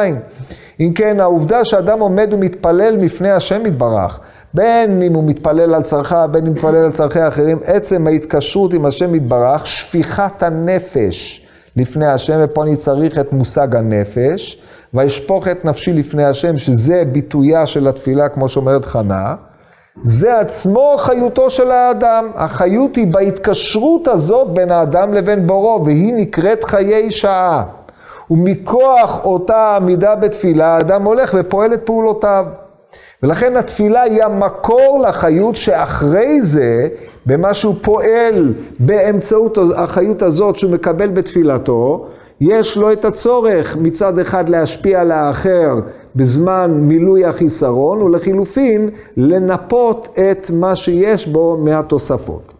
אם 0.80 0.92
כן, 0.94 1.20
העובדה 1.20 1.64
שאדם 1.64 2.00
עומד 2.00 2.28
ומתפלל 2.32 2.96
מפני 2.96 3.30
השם 3.30 3.66
יתברך, 3.66 4.20
בין 4.54 5.02
אם 5.02 5.14
הוא 5.14 5.24
מתפלל 5.24 5.74
על 5.74 5.82
צרכיו, 5.82 6.28
בין 6.32 6.42
אם 6.42 6.48
הוא 6.48 6.56
מתפלל 6.56 6.84
על 6.84 6.92
צרכי 6.92 7.28
אחרים, 7.28 7.58
עצם 7.64 8.06
ההתקשרות 8.06 8.74
עם 8.74 8.86
השם 8.86 9.14
יתברך, 9.14 9.66
שפיכת 9.66 10.42
הנפש 10.42 11.46
לפני 11.76 12.06
השם, 12.06 12.40
ופה 12.42 12.62
אני 12.62 12.76
צריך 12.76 13.18
את 13.18 13.32
מושג 13.32 13.76
הנפש, 13.76 14.62
וישפוך 14.94 15.48
את 15.48 15.64
נפשי 15.64 15.92
לפני 15.92 16.24
השם, 16.24 16.58
שזה 16.58 17.02
ביטויה 17.12 17.66
של 17.66 17.88
התפילה, 17.88 18.28
כמו 18.28 18.48
שאומרת 18.48 18.84
חנה, 18.84 19.34
זה 20.02 20.40
עצמו 20.40 20.94
חיותו 20.98 21.50
של 21.50 21.70
האדם. 21.70 22.30
החיות 22.34 22.96
היא 22.96 23.12
בהתקשרות 23.12 24.08
הזאת 24.08 24.50
בין 24.50 24.70
האדם 24.70 25.14
לבין 25.14 25.46
בורו, 25.46 25.84
והיא 25.84 26.14
נקראת 26.16 26.64
חיי 26.64 27.10
שעה. 27.10 27.64
ומכוח 28.30 29.20
אותה 29.24 29.76
עמידה 29.76 30.14
בתפילה, 30.14 30.76
האדם 30.76 31.02
הולך 31.02 31.34
ופועל 31.38 31.74
את 31.74 31.82
פעולותיו. 31.84 32.46
ולכן 33.22 33.56
התפילה 33.56 34.02
היא 34.02 34.22
המקור 34.22 35.04
לחיות 35.08 35.56
שאחרי 35.56 36.42
זה, 36.42 36.88
במה 37.26 37.54
שהוא 37.54 37.74
פועל 37.82 38.54
באמצעות 38.78 39.58
החיות 39.76 40.22
הזאת 40.22 40.56
שהוא 40.56 40.72
מקבל 40.72 41.08
בתפילתו, 41.08 42.06
יש 42.44 42.76
לו 42.76 42.92
את 42.92 43.04
הצורך 43.04 43.76
מצד 43.76 44.18
אחד 44.18 44.48
להשפיע 44.48 45.00
על 45.00 45.10
האחר 45.10 45.74
בזמן 46.16 46.70
מילוי 46.80 47.24
החיסרון, 47.24 48.02
ולחילופין 48.02 48.90
לנפות 49.16 50.08
את 50.30 50.50
מה 50.50 50.74
שיש 50.74 51.26
בו 51.26 51.56
מהתוספות. 51.56 52.52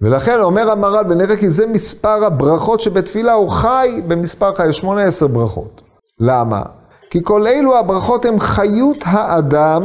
ולכן 0.00 0.40
אומר 0.40 0.70
המהר"ל 0.70 1.04
ונראה 1.08 1.36
כי 1.36 1.50
זה 1.50 1.66
מספר 1.66 2.24
הברכות 2.24 2.80
שבתפילה 2.80 3.32
הוא 3.32 3.50
חי 3.50 4.02
במספר 4.08 4.54
חי, 4.54 4.72
18 4.72 5.28
ברכות. 5.28 5.80
למה? 6.20 6.62
כי 7.10 7.20
כל 7.24 7.46
אלו 7.46 7.76
הברכות 7.76 8.24
הם 8.24 8.40
חיות 8.40 8.98
האדם, 9.04 9.82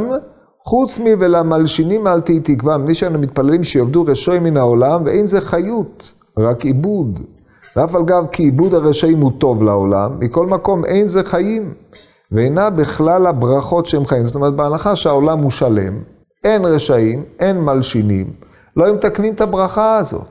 חוץ 0.66 1.00
מי 1.00 1.12
ולמלשינים 1.20 2.08
אל 2.08 2.22
תהי 2.22 2.40
תקווה, 2.40 2.78
מפני 2.78 2.96
שאנו 2.96 3.20
מתפללים 3.20 3.64
שיעבדו 3.64 4.06
רשוי 4.08 4.40
מן 4.40 4.58
העולם, 4.58 5.02
ואין 5.06 5.28
זה 5.28 5.42
חיות, 5.42 6.14
רק 6.40 6.66
עיבוד. 6.66 7.20
ואף 7.76 7.96
על 7.96 8.04
גב 8.06 8.26
כי 8.32 8.44
עיבוד 8.44 8.74
הרשעים 8.74 9.22
הוא 9.22 9.32
טוב 9.38 9.64
לעולם, 9.64 10.20
מכל 10.20 10.46
מקום 10.46 10.86
אין 10.86 11.08
זה 11.08 11.24
חיים, 11.24 11.74
ואינה 12.32 12.70
בכלל 12.70 13.26
הברכות 13.26 13.86
שהם 13.86 14.06
חיים. 14.06 14.26
זאת 14.26 14.36
אומרת, 14.36 14.54
בהנחה 14.54 14.96
שהעולם 14.96 15.40
הוא 15.40 15.52
שלם, 15.52 16.04
אין 16.44 16.66
רשעים, 16.66 17.24
אין 17.40 17.62
מלשינים, 17.62 18.34
לא 18.78 18.86
היו 18.86 18.94
מתקנים 18.94 19.34
את 19.34 19.42
הברכה 19.42 19.98
הזאת. 19.98 20.28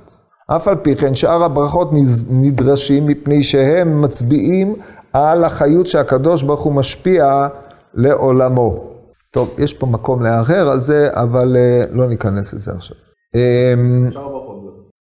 אף 0.46 0.68
על 0.68 0.76
פי 0.76 0.96
כן 0.96 1.14
שאר 1.14 1.42
הברכות 1.42 1.90
נדרשים 2.30 3.06
מפני 3.06 3.42
שהם 3.42 4.02
מצביעים 4.02 4.74
על 5.12 5.44
החיות 5.44 5.86
שהקדוש 5.86 6.42
ברוך 6.42 6.60
הוא 6.60 6.72
משפיע 6.72 7.48
לעולמו. 7.94 8.84
טוב, 9.30 9.48
יש 9.58 9.74
פה 9.74 9.86
מקום 9.86 10.22
לערער 10.22 10.70
על 10.70 10.80
זה, 10.80 11.08
אבל 11.12 11.56
uh, 11.56 11.96
לא 11.96 12.08
ניכנס 12.08 12.54
לזה 12.54 12.72
עכשיו. 12.72 12.96
אמ, 13.34 14.08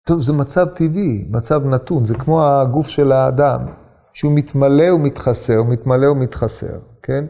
טוב, 0.08 0.22
זה 0.22 0.32
מצב 0.32 0.66
טבעי, 0.66 1.24
מצב 1.30 1.66
נתון, 1.66 2.04
זה 2.04 2.14
כמו 2.14 2.46
הגוף 2.46 2.88
של 2.88 3.12
האדם, 3.12 3.60
שהוא 4.12 4.32
מתמלא 4.32 4.92
ומתחסר, 4.92 5.62
מתמלא 5.62 6.06
ומתחסר, 6.06 6.78
כן? 7.02 7.24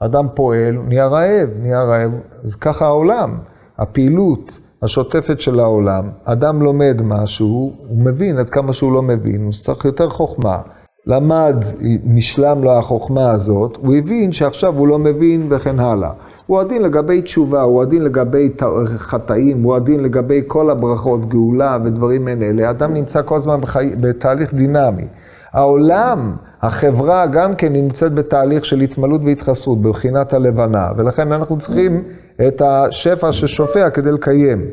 אדם 0.00 0.26
פועל, 0.34 0.78
נהיה 0.88 1.06
רעב, 1.06 1.48
נהיה 1.60 1.82
רעב, 1.82 2.10
אז 2.44 2.56
ככה 2.56 2.86
העולם, 2.86 3.38
הפעילות 3.78 4.60
השוטפת 4.82 5.40
של 5.40 5.60
העולם, 5.60 6.10
אדם 6.24 6.62
לומד 6.62 7.00
משהו, 7.04 7.72
הוא 7.88 7.98
מבין 8.04 8.38
עד 8.38 8.50
כמה 8.50 8.72
שהוא 8.72 8.92
לא 8.92 9.02
מבין, 9.02 9.44
הוא 9.44 9.52
צריך 9.52 9.84
יותר 9.84 10.10
חוכמה. 10.10 10.58
למד, 11.06 11.64
נשלם 12.04 12.64
לו 12.64 12.72
החוכמה 12.72 13.30
הזאת, 13.30 13.76
הוא 13.76 13.94
הבין 13.94 14.32
שעכשיו 14.32 14.78
הוא 14.78 14.88
לא 14.88 14.98
מבין 14.98 15.46
וכן 15.50 15.80
הלאה. 15.80 16.10
הוא 16.46 16.60
הדין 16.60 16.82
לגבי 16.82 17.22
תשובה, 17.22 17.62
הוא 17.62 17.82
הדין 17.82 18.02
לגבי 18.02 18.50
חטאים, 18.96 19.62
הוא 19.62 19.76
הדין 19.76 20.00
לגבי 20.00 20.42
כל 20.46 20.70
הברכות, 20.70 21.28
גאולה 21.28 21.78
ודברים 21.84 22.24
מעין 22.24 22.42
אלה. 22.42 22.70
אדם 22.70 22.94
נמצא 22.94 23.22
כל 23.24 23.36
הזמן 23.36 23.60
בחי... 23.60 23.92
בתהליך 24.00 24.54
דינמי. 24.54 25.06
העולם, 25.52 26.36
החברה 26.62 27.26
גם 27.26 27.54
כן 27.54 27.72
נמצאת 27.72 28.14
בתהליך 28.14 28.64
של 28.64 28.80
התמלות 28.80 29.20
והתחסרות, 29.24 29.82
בבחינת 29.82 30.32
הלבנה, 30.32 30.88
ולכן 30.96 31.32
אנחנו 31.32 31.58
צריכים 31.58 32.02
את 32.48 32.62
השפע 32.64 33.32
ששופע 33.32 33.90
כדי 33.90 34.12
לקיים. 34.12 34.64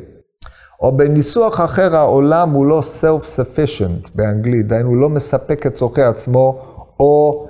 או 0.81 0.97
בניסוח 0.97 1.61
אחר, 1.61 1.95
העולם 1.95 2.49
הוא 2.49 2.65
לא 2.65 2.81
self-sufficient 3.01 4.09
באנגלית, 4.15 4.67
דהיינו, 4.67 4.89
הוא 4.89 4.97
לא 4.97 5.09
מספק 5.09 5.65
את 5.67 5.73
צורכי 5.73 6.01
עצמו, 6.01 6.59
או 6.99 7.45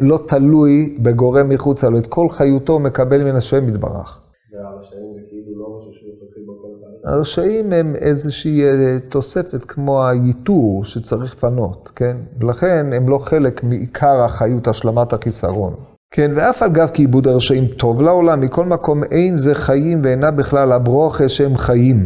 לא 0.00 0.18
תלוי 0.26 0.96
בגורם 1.02 1.48
מחוצה 1.48 1.90
לו. 1.90 1.98
את 1.98 2.06
כל 2.06 2.28
חיותו 2.28 2.78
מקבל 2.78 3.24
מן 3.24 3.36
השם 3.36 3.68
יתברך. 3.68 4.20
והרשעים 4.52 5.14
זה 5.14 5.20
כאילו 5.28 5.60
לא 5.60 5.78
משהו 5.78 6.12
בכל. 6.46 6.74
הרשעים 7.04 7.72
הם 7.72 7.96
איזושהי 7.96 8.64
אה, 8.64 8.98
תוספת 9.08 9.64
כמו 9.64 10.06
הייתור 10.06 10.84
שצריך 10.84 11.34
לפנות, 11.34 11.90
כן? 11.96 12.16
לכן 12.40 12.92
הם 12.92 13.08
לא 13.08 13.18
חלק 13.18 13.64
מעיקר 13.64 14.24
החיות, 14.24 14.68
השלמת 14.68 15.12
החיסרון. 15.12 15.74
כן, 16.10 16.30
ואף 16.36 16.62
על 16.62 16.70
גב 16.70 16.88
כי 16.88 17.02
עיבוד 17.02 17.28
הרשעים 17.28 17.66
טוב 17.66 18.02
לעולם, 18.02 18.40
מכל 18.40 18.64
מקום 18.64 19.04
אין 19.04 19.36
זה 19.36 19.54
חיים 19.54 20.00
ואינה 20.04 20.30
בכלל 20.30 20.72
הברוכה 20.72 21.28
שהם 21.28 21.56
חיים. 21.56 21.96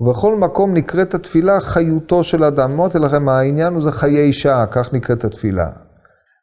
ובכל 0.00 0.36
מקום 0.36 0.74
נקראת 0.74 1.14
התפילה 1.14 1.60
חיותו 1.60 2.24
של 2.24 2.44
אדם. 2.44 2.72
אמרתי 2.72 2.98
לכם, 2.98 3.28
העניין 3.28 3.72
הוא 3.72 3.82
זה 3.82 3.92
חיי 3.92 4.20
אישה, 4.20 4.64
כך 4.70 4.92
נקראת 4.92 5.24
התפילה. 5.24 5.68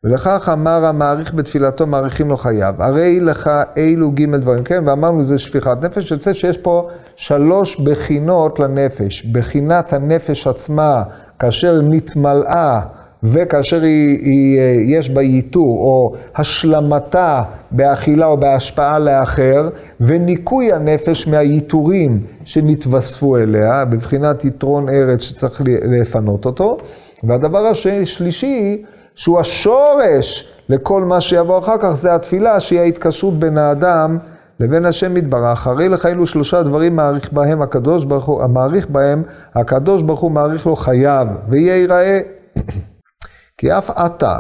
ולכך 0.03 0.49
אמר 0.53 0.85
המעריך 0.85 1.33
בתפילתו, 1.33 1.87
מעריכים 1.87 2.29
לו 2.29 2.37
חייו. 2.37 2.75
הרי 2.79 3.19
לך 3.19 3.49
אילו 3.77 4.11
ג' 4.11 4.35
דברים, 4.35 4.63
כן? 4.63 4.87
ואמרנו 4.87 5.23
זה 5.23 5.39
שפיכת 5.39 5.77
נפש, 5.81 6.11
יוצא 6.11 6.33
שיש 6.33 6.57
פה 6.57 6.89
שלוש 7.15 7.79
בחינות 7.79 8.59
לנפש. 8.59 9.25
בחינת 9.31 9.93
הנפש 9.93 10.47
עצמה, 10.47 11.03
כאשר 11.39 11.81
נתמלאה 11.81 12.81
וכאשר 13.23 13.81
היא, 13.81 14.19
היא, 14.21 14.59
יש 14.97 15.09
בה 15.09 15.21
ייתור, 15.21 15.77
או 15.77 16.15
השלמתה 16.35 17.41
באכילה 17.71 18.25
או 18.25 18.37
בהשפעה 18.37 18.99
לאחר, 18.99 19.69
וניקוי 20.01 20.73
הנפש 20.73 21.27
מהייתורים 21.27 22.19
שנתווספו 22.43 23.37
אליה, 23.37 23.85
בבחינת 23.85 24.45
יתרון 24.45 24.89
ארץ 24.89 25.21
שצריך 25.21 25.61
לפנות 25.65 26.45
אותו. 26.45 26.77
והדבר 27.23 27.67
השלישי, 27.67 28.83
שהוא 29.17 29.39
השורש 29.39 30.47
לכל 30.69 31.01
מה 31.01 31.21
שיבוא 31.21 31.59
אחר 31.59 31.77
כך, 31.81 31.91
זה 31.93 32.15
התפילה, 32.15 32.59
שהיא 32.59 32.79
ההתקשרות 32.79 33.39
בין 33.39 33.57
האדם 33.57 34.17
לבין 34.59 34.85
השם 34.85 35.17
יתברך. 35.17 35.67
הרי 35.67 35.89
לך 35.89 36.05
אלו 36.05 36.25
שלושה 36.25 36.63
דברים 36.63 36.95
מעריך 36.95 37.33
בהם 37.33 37.61
הקדוש 37.61 38.05
ברוך 38.05 38.25
הוא, 38.25 38.43
המעריך 38.43 38.87
בהם, 38.89 39.23
הקדוש 39.55 40.01
ברוך 40.01 40.19
הוא 40.19 40.31
מעריך 40.31 40.65
לו 40.67 40.75
חייו, 40.75 41.27
ויהיה 41.49 41.75
ייראה. 41.75 42.19
כי 43.57 43.77
אף 43.77 43.89
עתה, 43.89 44.39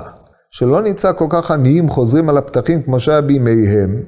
שלא 0.51 0.81
נמצא 0.81 1.13
כל 1.13 1.27
כך 1.29 1.51
עניים 1.51 1.89
חוזרים 1.89 2.29
על 2.29 2.37
הפתחים 2.37 2.81
כמו 2.83 2.99
שהיה 2.99 3.21
בימיהם, 3.21 4.03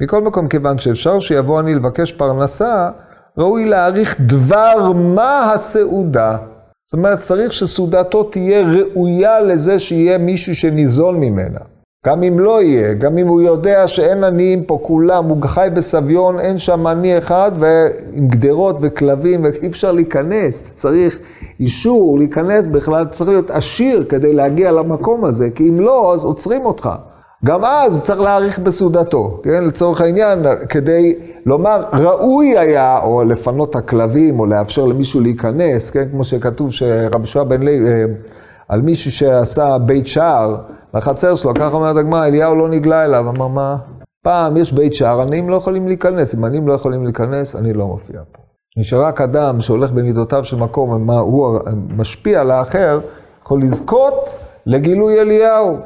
מכל 0.00 0.22
מקום, 0.22 0.48
כיוון 0.48 0.78
שאפשר 0.78 1.20
שיבוא 1.20 1.60
אני 1.60 1.74
לבקש 1.74 2.12
פרנסה, 2.12 2.90
ראוי 3.38 3.64
להעריך 3.64 4.16
דבר 4.20 4.92
מה 4.92 5.52
הסעודה. 5.52 6.36
זאת 6.88 6.92
אומרת, 6.92 7.20
צריך 7.20 7.52
שסעודתו 7.52 8.24
תהיה 8.24 8.66
ראויה 8.66 9.40
לזה 9.40 9.78
שיהיה 9.78 10.18
מישהו 10.18 10.54
שניזון 10.54 11.20
ממנה. 11.20 11.58
גם 12.06 12.22
אם 12.22 12.38
לא 12.38 12.62
יהיה, 12.62 12.94
גם 12.94 13.18
אם 13.18 13.26
הוא 13.26 13.42
יודע 13.42 13.88
שאין 13.88 14.24
עניים 14.24 14.64
פה 14.64 14.78
כולם, 14.82 15.24
הוא 15.24 15.42
חי 15.42 15.68
בסביון, 15.74 16.40
אין 16.40 16.58
שם 16.58 16.86
עני 16.86 17.18
אחד, 17.18 17.52
ועם 17.58 18.28
גדרות 18.28 18.76
וכלבים, 18.80 19.44
ואי 19.44 19.66
אפשר 19.66 19.92
להיכנס. 19.92 20.62
צריך 20.74 21.18
אישור 21.60 22.18
להיכנס 22.18 22.66
בכלל, 22.66 23.06
צריך 23.10 23.30
להיות 23.30 23.50
עשיר 23.50 24.04
כדי 24.08 24.32
להגיע 24.32 24.72
למקום 24.72 25.24
הזה, 25.24 25.50
כי 25.54 25.68
אם 25.68 25.80
לא, 25.80 26.14
אז 26.14 26.24
עוצרים 26.24 26.66
אותך. 26.66 26.88
גם 27.44 27.64
אז 27.64 27.94
הוא 27.94 28.02
צריך 28.02 28.20
להעריך 28.20 28.58
בסעודתו, 28.58 29.40
כן? 29.42 29.64
לצורך 29.64 30.00
העניין, 30.00 30.38
כדי 30.68 31.14
לומר, 31.46 31.84
ראוי 31.92 32.58
היה, 32.58 32.98
או 33.02 33.24
לפנות 33.24 33.76
הכלבים, 33.76 34.40
או 34.40 34.46
לאפשר 34.46 34.84
למישהו 34.84 35.20
להיכנס, 35.20 35.90
כן? 35.90 36.08
כמו 36.10 36.24
שכתוב 36.24 36.72
שרבי 36.72 37.26
שועה 37.26 37.44
בן 37.44 37.62
לוי, 37.62 37.88
אה, 37.88 38.04
על 38.68 38.80
מישהו 38.82 39.12
שעשה 39.12 39.78
בית 39.78 40.06
שער 40.06 40.56
לחצר 40.94 41.34
שלו, 41.34 41.54
ככה 41.54 41.76
אומרת 41.76 41.96
הגמרא, 41.96 42.26
אליהו 42.26 42.54
לא 42.54 42.68
נגלה 42.68 43.04
אליו, 43.04 43.28
אמר 43.28 43.48
מה? 43.48 43.76
פעם 44.24 44.56
יש 44.56 44.72
בית 44.72 44.94
שער, 44.94 45.20
עניים 45.20 45.48
לא 45.48 45.56
יכולים 45.56 45.88
להיכנס, 45.88 46.34
אם 46.34 46.44
עניים 46.44 46.68
לא 46.68 46.72
יכולים 46.72 47.04
להיכנס, 47.04 47.56
אני 47.56 47.72
לא 47.72 47.86
מופיע 47.86 48.20
פה. 48.32 48.42
שרק 48.82 49.20
אדם 49.20 49.60
שהולך 49.60 49.90
במידותיו 49.90 50.44
של 50.44 50.56
מקום, 50.56 51.06
מה 51.06 51.18
הוא 51.18 51.58
משפיע 51.96 52.40
על 52.40 52.50
האחר, 52.50 53.00
יכול 53.42 53.62
לזכות 53.62 54.36
לגילוי 54.66 55.20
אליהו. 55.20 55.76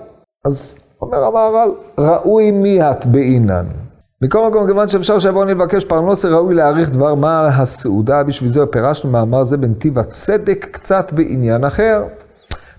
אז 0.44 0.74
אומר 1.02 1.24
המהר"ל, 1.24 1.70
ראוי 1.98 2.50
מי 2.50 2.90
את 2.90 3.06
בעינן. 3.06 3.66
מכל 4.22 4.48
מקום, 4.48 4.66
כיוון 4.66 4.88
שאפשר 4.88 5.18
שיבואו 5.18 5.44
לבקש 5.44 5.84
פרנסה, 5.84 6.28
ראוי 6.28 6.54
להעריך 6.54 6.90
דבר 6.90 7.14
מה 7.14 7.46
הסעודה, 7.46 8.22
בשביל 8.22 8.48
זה 8.48 8.66
פירשנו 8.66 9.10
מאמר 9.10 9.44
זה 9.44 9.56
בנתיב 9.56 9.98
הצדק 9.98 10.66
קצת 10.70 11.12
בעניין 11.12 11.64
אחר. 11.64 12.04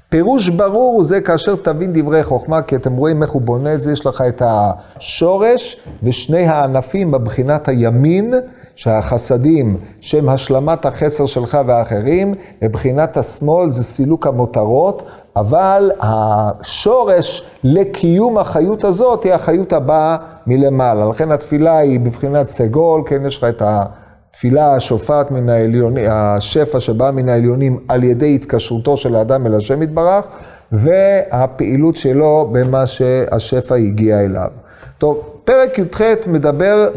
פירוש 0.10 0.50
ברור 0.50 0.96
הוא 0.96 1.04
זה 1.04 1.22
כאשר 1.22 1.56
תבין 1.56 1.94
דברי 1.94 2.24
חוכמה, 2.24 2.62
כי 2.62 2.76
אתם 2.76 2.94
רואים 2.94 3.24
איך 3.24 3.32
הוא 3.32 3.42
בונה 3.42 3.74
את 3.74 3.80
זה, 3.80 3.92
יש 3.92 4.06
לך 4.06 4.24
את 4.28 4.42
השורש 4.46 5.78
ושני 6.04 6.46
הענפים 6.46 7.12
בבחינת 7.12 7.68
הימין. 7.68 8.34
שהחסדים 8.76 9.78
שהם 10.02 10.30
השלמת 10.30 10.86
החסר 10.86 11.26
שלך 11.26 11.58
ואחרים, 11.68 12.34
מבחינת 12.62 13.18
השמאל 13.18 13.70
זה 13.70 13.84
סילוק 13.84 14.28
המותרות, 14.28 15.04
אבל 15.36 15.92
השורש 16.00 17.44
לקיום 17.64 18.38
החיות 18.38 18.84
הזאת 18.84 19.24
היא 19.24 19.34
החיות 19.34 19.74
הבאה 19.74 20.18
מלמעלה. 20.48 21.10
לכן 21.10 21.32
התפילה 21.32 21.78
היא 21.78 22.00
בבחינת 22.00 22.48
סגול, 22.48 23.02
כן, 23.06 23.26
יש 23.26 23.38
לך 23.38 23.44
את 23.44 23.62
התפילה 23.66 24.76
השופעת 24.76 25.32
מן 25.32 25.50
העליונים, 25.50 26.06
השפע 26.10 26.80
שבא 26.80 27.12
מן 27.12 27.30
העליונים 27.30 27.80
על 27.88 28.04
ידי 28.04 28.36
התקשרותו 28.36 28.98
של 28.98 29.16
האדם 29.16 29.48
אל 29.48 29.56
השם 29.56 29.82
יתברך, 29.82 30.26
והפעילות 30.72 31.96
שלו 31.96 32.50
במה 32.52 32.88
שהשפע 32.88 33.76
הגיע 33.76 34.20
אליו. 34.20 34.50
טוב, 34.98 35.22
פרק 35.44 35.80
י"ח 35.80 36.02
מדבר 36.28 36.88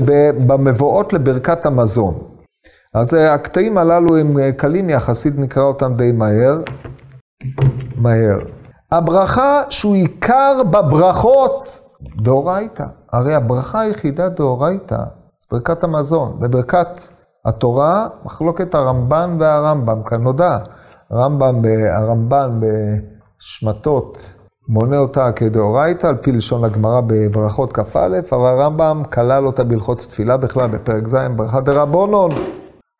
במבואות 0.46 1.12
לברכת 1.12 1.66
המזון. 1.66 2.14
אז 2.94 3.14
אה, 3.14 3.34
הקטעים 3.34 3.78
הללו 3.78 4.16
הם 4.16 4.38
אה, 4.38 4.52
קלים 4.52 4.90
יחסית, 4.90 5.38
נקרא 5.38 5.62
אותם 5.62 5.94
די 5.96 6.12
מהר. 6.12 6.60
מהר. 7.96 8.38
הברכה 8.92 9.62
שהוא 9.70 9.94
עיקר 9.94 10.62
בברכות, 10.70 11.82
דאורייתא. 12.22 12.84
הרי 13.12 13.34
הברכה 13.34 13.80
היחידה 13.80 14.28
דאורייתא, 14.28 14.96
זה 15.36 15.46
ברכת 15.50 15.84
המזון. 15.84 16.36
בברכת 16.40 16.88
התורה, 17.44 18.08
מחלוקת 18.24 18.74
הרמב"ן 18.74 19.36
והרמב"ם, 19.40 20.02
כנודע. 20.02 20.58
רמב"ם, 21.12 21.62
הרמב"ן 21.92 22.60
בשמטות 22.60 24.34
מונה 24.68 24.98
אותה 24.98 25.32
כדאורייתא, 25.32 26.06
על 26.06 26.16
פי 26.16 26.32
לשון 26.32 26.64
הגמרא 26.64 27.00
בברכות 27.06 27.72
כ"א, 27.72 28.08
אבל 28.32 28.46
הרמב"ם 28.46 29.02
כלל 29.12 29.46
אותה 29.46 29.64
בהלכות 29.64 29.98
תפילה 29.98 30.36
בכלל, 30.36 30.70
בפרק 30.70 31.08
ז', 31.08 31.16
ברכה 31.36 31.60
דרבונון. 31.60 32.30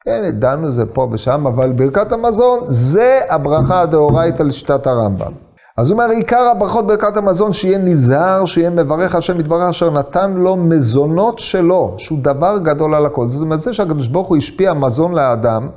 כן, 0.08 0.30
דנו 0.30 0.70
זה 0.70 0.86
פה 0.86 1.08
ושם, 1.12 1.46
אבל 1.46 1.72
ברכת 1.72 2.12
המזון 2.12 2.60
זה 2.68 3.20
הברכה 3.28 3.80
הדאורייתא 3.80 4.42
לשיטת 4.42 4.86
הרמב"ם. 4.86 5.32
אז 5.76 5.90
הוא 5.90 6.00
אומר, 6.00 6.10
עיקר 6.10 6.40
הברכות 6.40 6.86
ברכת 6.86 7.16
המזון, 7.16 7.52
שיהיה 7.52 7.78
נזהר, 7.78 8.44
שיהיה 8.44 8.70
מברך 8.70 9.14
השם 9.14 9.40
יתברך, 9.40 9.62
אשר 9.62 9.90
נתן 9.90 10.32
לו 10.32 10.56
מזונות 10.56 11.38
שלו, 11.38 11.94
שהוא 11.98 12.18
דבר 12.22 12.58
גדול 12.58 12.94
על 12.94 13.06
הכל. 13.06 13.28
זאת 13.28 13.42
אומרת, 13.42 13.60
זה 13.60 13.72
שהקדוש 13.72 14.08
ברוך 14.08 14.28
הוא 14.28 14.36
השפיע 14.36 14.74
מזון 14.74 15.14
לאדם, 15.14 15.68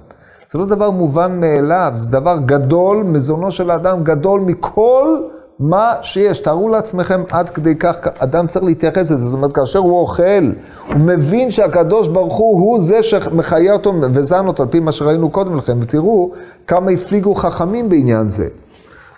זה 0.52 0.60
לא 0.60 0.65
דבר 0.65 0.92
מובן 0.92 1.39
מאליו, 1.39 1.92
זה 1.96 2.12
דבר 2.12 2.38
גדול, 2.46 3.04
מזונו 3.04 3.52
של 3.52 3.72
האדם 3.72 4.04
גדול 4.04 4.42
מכל 4.42 5.18
מה 5.60 5.93
שיש. 6.02 6.39
תארו 6.39 6.69
לעצמכם 6.69 7.24
עד 7.30 7.50
כדי 7.50 7.76
כך, 7.76 7.95
אדם 8.17 8.48
צריך 8.48 8.65
להתייחס 8.65 9.12
לזה. 9.12 9.17
זאת 9.17 9.34
אומרת, 9.34 9.56
כאשר 9.56 9.80
הוא 9.80 10.00
אוכל, 10.00 10.52
הוא 10.88 11.00
מבין 11.00 11.52
שהקדוש 11.52 12.08
ברוך 12.08 12.36
הוא 12.36 12.60
הוא 12.60 12.82
זה 12.82 13.04
שמחיה 13.04 13.74
אותו 13.74 13.93
וזן 14.13 14.48
אותו, 14.48 14.63
על 14.63 14.69
פי 14.69 14.80
מה 14.80 14.91
שראינו 14.91 15.30
קודם 15.30 15.58
לכן, 15.58 15.78
ותראו 15.82 16.32
כמה 16.67 16.91
הפליגו 16.91 17.36
חכמים 17.36 17.89
בעניין 17.89 18.30
זה. 18.30 18.48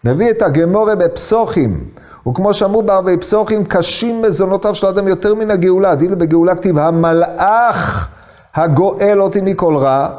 מביא 0.04 0.30
את 0.30 0.42
הגמורה 0.42 0.96
בפסוחים, 0.96 1.84
וכמו 2.28 2.54
שאמרו 2.54 2.82
בערבי 2.82 3.18
פסוחים, 3.18 3.66
קשים 3.66 4.22
מזונותיו 4.22 4.76
של 4.76 4.88
האדם 4.88 5.08
יותר 5.08 5.36
מן 5.36 5.52
הגאולה. 5.52 5.96
דילו 5.96 6.18
בגאולה 6.18 6.56
כתיב, 6.56 6.78
המלאך 6.78 8.08
הגואל 8.56 9.22
אותי 9.22 9.42
מכל 9.42 9.76
רע. 9.76 10.10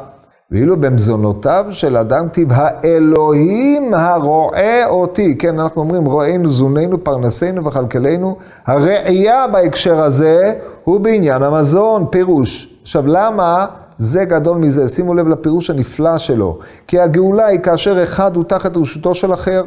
ואילו 0.53 0.77
במזונותיו 0.77 1.65
של 1.69 1.97
אדם 1.97 2.29
כתיב, 2.29 2.47
האלוהים 2.51 3.93
הרועה 3.93 4.89
אותי. 4.89 5.37
כן, 5.37 5.59
אנחנו 5.59 5.81
אומרים, 5.81 6.05
רואינו, 6.05 6.49
זוננו, 6.49 7.03
פרנסנו 7.03 7.65
וכלכלנו. 7.65 8.35
הראייה 8.65 9.47
בהקשר 9.47 9.99
הזה 10.03 10.53
הוא 10.83 10.99
בעניין 10.99 11.43
המזון, 11.43 12.05
פירוש. 12.09 12.73
עכשיו, 12.81 13.07
למה 13.07 13.65
זה 13.97 14.25
גדול 14.25 14.57
מזה? 14.57 14.87
שימו 14.87 15.13
לב 15.13 15.27
לפירוש 15.27 15.69
הנפלא 15.69 16.17
שלו. 16.17 16.59
כי 16.87 16.99
הגאולה 16.99 17.45
היא 17.45 17.59
כאשר 17.59 18.03
אחד 18.03 18.35
הוא 18.35 18.43
תחת 18.43 18.77
רשותו 18.77 19.15
של 19.15 19.33
אחר, 19.33 19.63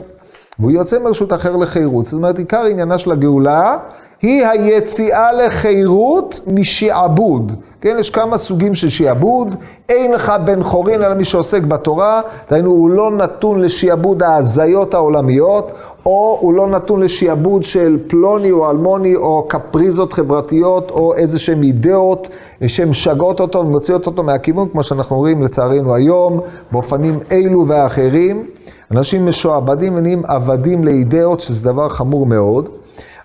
והוא 0.59 0.70
יוצא 0.70 0.99
מרשות 0.99 1.33
אחר 1.33 1.57
לחירות. 1.57 2.05
זאת 2.05 2.14
אומרת, 2.14 2.38
עיקר 2.38 2.62
עניינה 2.64 2.99
של 2.99 3.12
הגאולה 3.12 3.77
היא 4.22 4.46
היציאה 4.46 5.33
לחירות 5.33 6.40
משעבוד. 6.46 7.53
כן, 7.81 7.97
יש 8.01 8.11
כמה 8.11 8.39
סוגים 8.39 8.75
של 8.75 8.89
שיעבוד. 8.89 9.55
אין 9.89 10.12
לך 10.12 10.33
בן 10.45 10.62
חורין 10.62 11.03
אלא 11.03 11.15
מי 11.15 11.25
שעוסק 11.25 11.62
בתורה, 11.62 12.21
דהיינו, 12.51 12.71
הוא 12.71 12.91
לא 12.91 13.11
נתון 13.11 13.61
לשיעבוד 13.61 14.23
ההזיות 14.23 14.95
העולמיות, 14.95 15.73
או 16.07 16.39
הוא 16.41 16.55
לא 16.55 16.67
נתון 16.67 17.01
לשיעבוד 17.01 17.62
של 17.62 17.99
פלוני 18.07 18.51
או 18.51 18.71
אלמוני, 18.71 19.17
או 19.17 19.47
קפריזות 19.49 20.12
חברתיות, 20.12 20.91
או 20.91 21.15
איזה 21.15 21.39
שהן 21.39 21.62
אידאות 21.62 22.29
שמשגעות 22.67 23.41
אותו 23.41 23.59
ומוציאות 23.59 24.07
אותו 24.07 24.23
מהכיוון, 24.23 24.69
כמו 24.69 24.83
שאנחנו 24.83 25.17
רואים 25.17 25.43
לצערנו 25.43 25.95
היום, 25.95 26.41
באופנים 26.73 27.19
אלו 27.33 27.69
ואחרים. 27.69 28.47
אנשים 28.91 29.27
משועבדים 29.27 29.97
ונהיים 29.97 30.23
עבדים 30.27 30.85
לאידאות, 30.85 31.41
שזה 31.41 31.65
דבר 31.65 31.89
חמור 31.89 32.27
מאוד. 32.27 32.69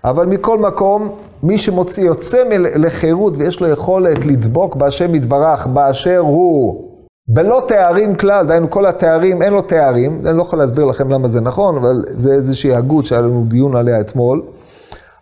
אבל 0.04 0.26
מכל 0.26 0.58
מקום, 0.58 1.08
מי 1.42 1.58
שמוציא, 1.58 2.04
יוצא 2.04 2.42
לחירות 2.58 3.34
ויש 3.36 3.60
לו 3.60 3.68
יכולת 3.68 4.24
לדבוק 4.24 4.76
בהשם 4.76 5.14
יתברך 5.14 5.66
באשר 5.66 6.18
הוא, 6.18 6.92
בלא 7.28 7.64
תארים 7.68 8.14
כלל, 8.14 8.46
דהיינו 8.46 8.70
כל 8.70 8.86
התארים, 8.86 9.42
אין 9.42 9.52
לו 9.52 9.62
תארים, 9.62 10.22
אני 10.26 10.36
לא 10.36 10.42
יכול 10.42 10.58
להסביר 10.58 10.84
לכם 10.84 11.08
למה 11.08 11.28
זה 11.28 11.40
נכון, 11.40 11.76
אבל 11.76 12.02
זה 12.14 12.32
איזושהי 12.32 12.74
הגות 12.74 13.04
שהיה 13.04 13.20
לנו 13.20 13.44
דיון 13.48 13.76
עליה 13.76 14.00
אתמול. 14.00 14.42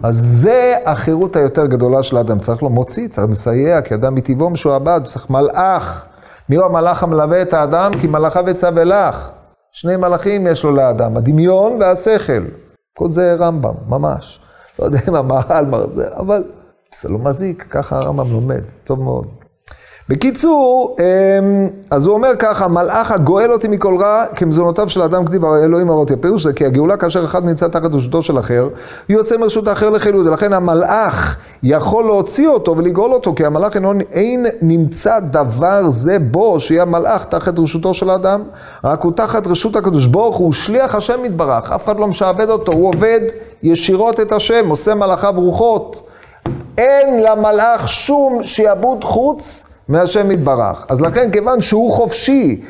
אז 0.02 0.16
זה 0.16 0.76
החירות 0.84 1.36
היותר 1.36 1.66
גדולה 1.66 2.02
של 2.02 2.16
האדם, 2.16 2.38
צריך 2.38 2.62
לו 2.62 2.70
מוציא, 2.70 3.08
צריך 3.08 3.26
מסייע, 3.26 3.82
כי 3.82 3.94
אדם 3.94 4.14
מטבעו 4.14 4.50
משועבד, 4.50 5.00
צריך 5.04 5.30
מלאך. 5.30 6.06
מי 6.48 6.56
הוא 6.56 6.64
המלאך 6.64 7.02
המלווה 7.02 7.42
את 7.42 7.54
האדם? 7.54 7.90
כי 8.00 8.06
מלאכיו 8.06 8.50
יצא 8.50 8.70
ולך. 8.74 9.30
שני 9.72 9.96
מלאכים 9.96 10.46
יש 10.46 10.64
לו 10.64 10.72
לאדם, 10.72 11.16
הדמיון 11.16 11.76
והשכל. 11.80 12.42
כל 12.98 13.10
זה 13.10 13.34
רמב"ם, 13.38 13.74
ממש. 13.88 14.40
לא 14.80 14.84
יודע 14.84 14.98
אם 15.08 15.14
המהר"ל 15.14 15.64
מרזה, 15.64 16.08
אבל 16.16 16.44
זה 16.94 17.08
לא 17.08 17.18
מזיק, 17.18 17.66
ככה 17.70 17.98
הרמב"ם 17.98 18.32
לומד, 18.32 18.62
טוב 18.84 19.02
מאוד. 19.02 19.26
בקיצור, 20.10 20.96
אמ, 20.98 21.68
אז 21.90 22.06
הוא 22.06 22.14
אומר 22.14 22.36
ככה, 22.38 22.68
מלאך 22.68 23.10
הגואל 23.10 23.52
אותי 23.52 23.68
מכל 23.68 23.96
רע, 24.00 24.24
כמזונותיו 24.36 24.88
של 24.88 25.02
האדם 25.02 25.24
כתיב 25.24 25.44
אלוהים 25.44 25.90
הראותי. 25.90 26.12
הפירוש 26.12 26.42
זה 26.42 26.52
כי 26.52 26.66
הגאולה 26.66 26.96
כאשר 26.96 27.24
אחד 27.24 27.44
נמצא 27.44 27.68
תחת 27.68 27.94
רשותו 27.94 28.22
של 28.22 28.38
אחר, 28.38 28.68
יוצא 29.08 29.36
מרשות 29.36 29.68
האחר 29.68 29.90
לחילוד, 29.90 30.26
ולכן 30.26 30.52
המלאך 30.52 31.36
יכול 31.62 32.04
להוציא 32.04 32.48
אותו 32.48 32.76
ולגאול 32.76 33.12
אותו, 33.12 33.34
כי 33.34 33.44
המלאך 33.44 33.76
אינו, 33.76 33.92
אין 34.12 34.46
נמצא 34.62 35.18
דבר 35.18 35.88
זה 35.88 36.18
בו, 36.18 36.60
שיהיה 36.60 36.82
המלאך 36.82 37.24
תחת 37.24 37.58
רשותו 37.58 37.94
של 37.94 38.10
האדם, 38.10 38.42
רק 38.84 39.02
הוא 39.02 39.12
תחת 39.12 39.46
רשות 39.46 39.76
הקדוש 39.76 40.06
ברוך 40.06 40.36
הוא 40.36 40.52
שליח 40.52 40.94
השם 40.94 41.24
יתברך, 41.24 41.72
אף 41.72 41.84
אחד 41.84 42.00
לא 42.00 42.06
משעבד 42.06 42.50
אותו, 42.50 42.72
הוא 42.72 42.88
עובד 42.88 43.20
ישירות 43.62 44.20
את 44.20 44.32
השם, 44.32 44.68
עושה 44.68 44.94
מלאכיו 44.94 45.34
רוחות. 45.36 46.02
אין 46.78 47.22
למלאך 47.22 47.88
שום 47.88 48.38
שיעבוד 48.42 49.04
חוץ 49.04 49.69
מהשם 49.90 50.30
יתברך. 50.30 50.86
אז 50.88 51.00
לכן, 51.00 51.30
כיוון 51.30 51.60
שהוא 51.60 51.92
חופשי, 51.92 52.60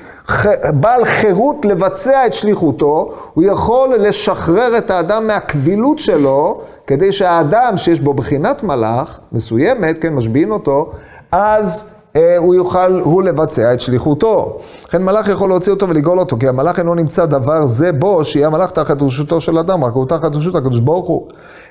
בעל 0.74 1.04
חירות 1.04 1.64
לבצע 1.64 2.26
את 2.26 2.35
שליחותו, 2.35 3.12
הוא 3.35 3.44
יכול 3.44 3.94
לשחרר 3.94 4.78
את 4.78 4.90
האדם 4.90 5.26
מהקבילות 5.26 5.98
שלו, 5.98 6.61
כדי 6.87 7.12
שהאדם 7.12 7.76
שיש 7.76 8.00
בו 8.00 8.14
בחינת 8.14 8.62
מלאך, 8.62 9.18
מסוימת, 9.33 9.98
כן, 9.98 10.14
משביעים 10.14 10.50
אותו, 10.50 10.92
אז 11.33 11.90
אה, 12.16 12.37
הוא 12.37 12.54
יוכל 12.54 13.00
הוא 13.00 13.22
לבצע 13.22 13.74
את 13.74 13.80
שליחותו. 13.80 14.59
לכן 14.88 15.02
מלאך 15.02 15.28
יכול 15.28 15.48
להוציא 15.48 15.72
אותו 15.72 15.88
ולגאול 15.88 16.18
אותו, 16.18 16.37
כי 16.38 16.48
המלאך 16.48 16.78
אינו 16.78 16.94
נמצא 16.94 17.26
דבר 17.26 17.66
זה 17.66 17.92
בו, 17.92 18.24
שיהיה 18.24 18.46
המלאך 18.46 18.70
תחת 18.70 19.02
רשותו 19.02 19.40
של 19.40 19.59
אדם, 19.59 19.85
רק 19.85 19.92
הוא 19.92 20.06
תחת 20.06 20.37
רשות 20.37 20.54
הקדוש 20.54 20.80
ברוך 20.80 21.06
הוא. 21.06 21.28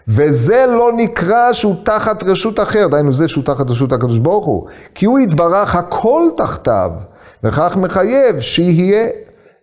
וזה 0.09 0.65
לא 0.65 0.91
נקרא 0.95 1.53
שהוא 1.53 1.75
תחת 1.83 2.23
רשות 2.23 2.59
אחר, 2.59 2.87
דהיינו 2.87 3.13
זה 3.13 3.27
שהוא 3.27 3.43
תחת 3.43 3.69
רשות 3.69 3.93
הקדוש 3.93 4.19
ברוך 4.19 4.45
הוא, 4.45 4.65
כי 4.95 5.05
הוא 5.05 5.19
יתברך 5.19 5.75
הכל 5.75 6.23
תחתיו, 6.35 6.91
וכך 7.43 7.77
מחייב 7.77 8.39
שיהיה. 8.39 9.07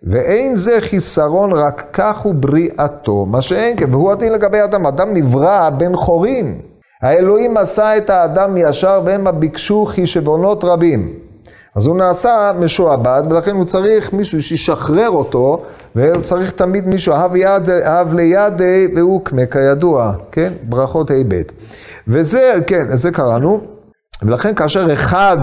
ואין 0.03 0.57
זה 0.57 0.81
חיסרון, 0.81 1.53
רק 1.53 1.87
כך 1.93 2.19
הוא 2.19 2.35
בריאתו, 2.35 3.27
מה 3.27 3.43
שאין 3.43 3.77
כן, 3.77 3.95
והוא 3.95 4.13
הדין 4.13 4.33
לגבי 4.33 4.65
אדם, 4.65 4.87
אדם 4.87 5.15
נברא 5.15 5.71
בן 5.71 5.97
חורין. 5.97 6.61
האלוהים 7.03 7.57
עשה 7.57 7.97
את 7.97 8.11
האדם 8.11 8.55
מישר 8.55 9.03
והמה 9.05 9.33
ביקשו 9.33 9.87
חישבונות 9.87 10.65
רבים. 10.65 11.13
אז 11.77 11.87
הוא 11.87 11.97
נעשה 11.97 12.53
משועבד, 12.61 13.23
ולכן 13.31 13.57
הוא 13.57 13.65
צריך 13.65 14.13
מישהו 14.13 14.43
שישחרר 14.43 15.11
אותו, 15.11 15.63
והוא 15.97 16.23
צריך 16.23 16.51
תמיד 16.51 16.87
מישהו, 16.87 17.13
אהב, 17.13 17.37
יד, 17.37 17.71
אהב 17.71 18.15
ליד 18.15 18.61
והוא 18.97 19.25
קמה 19.25 19.47
כידוע, 19.47 20.13
כן? 20.33 20.53
ברכות 20.63 21.11
ה' 21.11 21.15
ב'. 21.29 21.43
וזה, 22.09 22.55
כן, 22.67 22.97
זה 22.97 23.11
קראנו, 23.11 23.61
ולכן 24.23 24.55
כאשר 24.55 24.93
אחד 24.93 25.39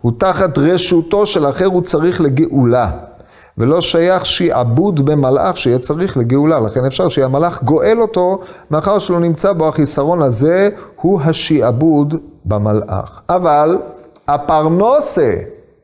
הוא 0.00 0.12
תחת 0.18 0.58
רשותו 0.58 1.26
של 1.26 1.46
אחר, 1.46 1.66
הוא 1.66 1.82
צריך 1.82 2.20
לגאולה. 2.20 2.90
ולא 3.58 3.80
שייך 3.80 4.26
שיעבוד 4.26 5.06
במלאך 5.06 5.56
שיהיה 5.56 5.78
צריך 5.78 6.16
לגאולה. 6.16 6.60
לכן 6.60 6.84
אפשר 6.84 7.08
שהמלאך 7.08 7.62
גואל 7.62 8.00
אותו, 8.00 8.40
מאחר 8.70 8.98
שלא 8.98 9.20
נמצא 9.20 9.52
בו 9.52 9.68
החיסרון 9.68 10.22
הזה, 10.22 10.68
הוא 11.00 11.20
השיעבוד 11.20 12.14
במלאך. 12.44 13.22
אבל 13.28 13.78
הפרנוסה, 14.28 15.32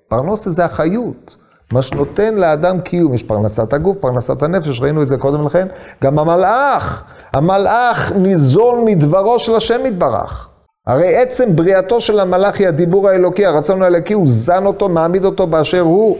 פרנוסה 0.08 0.50
זה 0.50 0.64
החיות. 0.64 1.36
מה 1.72 1.82
שנותן 1.82 2.34
לאדם 2.34 2.80
קיום, 2.80 3.14
יש 3.14 3.22
פרנסת 3.22 3.72
הגוף, 3.72 3.96
פרנסת 4.00 4.42
הנפש, 4.42 4.80
ראינו 4.80 5.02
את 5.02 5.08
זה 5.08 5.16
קודם 5.16 5.46
לכן, 5.46 5.66
גם 6.02 6.18
המלאך, 6.18 7.04
המלאך 7.32 8.12
ניזון 8.12 8.84
מדברו 8.84 9.38
של 9.38 9.54
השם 9.54 9.86
יתברך. 9.86 10.48
הרי 10.86 11.16
עצם 11.16 11.56
בריאתו 11.56 12.00
של 12.00 12.20
המלאך 12.20 12.58
היא 12.58 12.68
הדיבור 12.68 13.08
האלוקי, 13.08 13.46
הרצון 13.46 13.82
האלוקי, 13.82 14.14
הוא 14.14 14.24
זן 14.26 14.66
אותו, 14.66 14.88
מעמיד 14.88 15.24
אותו 15.24 15.46
באשר 15.46 15.80
הוא. 15.80 16.18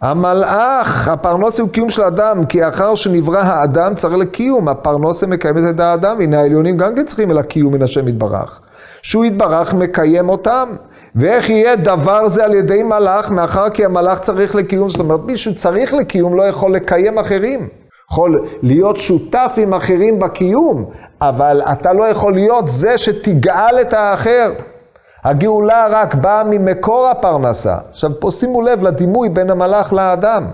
המלאך, 0.00 1.08
הפרנוסה 1.08 1.62
הוא 1.62 1.70
קיום 1.70 1.90
של 1.90 2.02
אדם, 2.02 2.44
כי 2.44 2.68
אחר 2.68 2.94
שנברא 2.94 3.40
האדם 3.40 3.94
צריך 3.94 4.14
לקיום, 4.14 4.68
הפרנוסה 4.68 5.26
מקיימת 5.26 5.62
את 5.70 5.80
האדם, 5.80 6.20
הנה 6.20 6.40
העליונים 6.40 6.76
גם 6.76 6.94
כן 6.94 7.04
צריכים 7.04 7.30
אל 7.30 7.38
הקיום 7.38 7.74
מן 7.74 7.82
השם 7.82 8.08
יתברך. 8.08 8.60
שהוא 9.02 9.24
יתברך 9.24 9.74
מקיים 9.74 10.28
אותם. 10.28 10.68
ואיך 11.16 11.50
יהיה 11.50 11.76
דבר 11.76 12.28
זה 12.28 12.44
על 12.44 12.54
ידי 12.54 12.82
מלאך, 12.82 13.30
מאחר 13.30 13.68
כי 13.70 13.84
המלאך 13.84 14.18
צריך 14.18 14.54
לקיום, 14.54 14.88
זאת 14.88 15.00
אומרת, 15.00 15.20
מישהו 15.24 15.54
צריך 15.54 15.94
לקיום 15.94 16.36
לא 16.36 16.42
יכול 16.42 16.74
לקיים 16.74 17.18
אחרים. 17.18 17.68
יכול 18.10 18.48
להיות 18.62 18.96
שותף 18.96 19.54
עם 19.56 19.74
אחרים 19.74 20.18
בקיום, 20.18 20.84
אבל 21.20 21.62
אתה 21.72 21.92
לא 21.92 22.04
יכול 22.04 22.32
להיות 22.32 22.68
זה 22.68 22.98
שתגאל 22.98 23.80
את 23.80 23.92
האחר. 23.92 24.52
הגאולה 25.24 25.86
רק 25.90 26.14
באה 26.14 26.44
ממקור 26.44 27.08
הפרנסה. 27.08 27.76
עכשיו, 27.90 28.10
פה 28.20 28.30
שימו 28.30 28.62
לב 28.62 28.82
לדימוי 28.82 29.28
בין 29.28 29.50
המלאך 29.50 29.92
לאדם. 29.92 30.46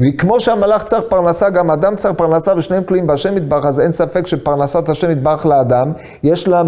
וכמו 0.00 0.40
שהמלאך 0.40 0.84
צריך 0.84 1.04
פרנסה, 1.08 1.50
גם 1.50 1.70
אדם 1.70 1.96
צריך 1.96 2.14
פרנסה 2.14 2.52
ושניהם 2.56 2.82
תלויים 2.82 3.06
בהשם 3.06 3.36
יתברך, 3.36 3.66
אז 3.66 3.80
אין 3.80 3.92
ספק 3.92 4.26
שפרנסת 4.26 4.88
השם 4.88 5.10
יתברך 5.10 5.46
לאדם, 5.46 5.92
יש 6.22 6.48
לה 6.48 6.62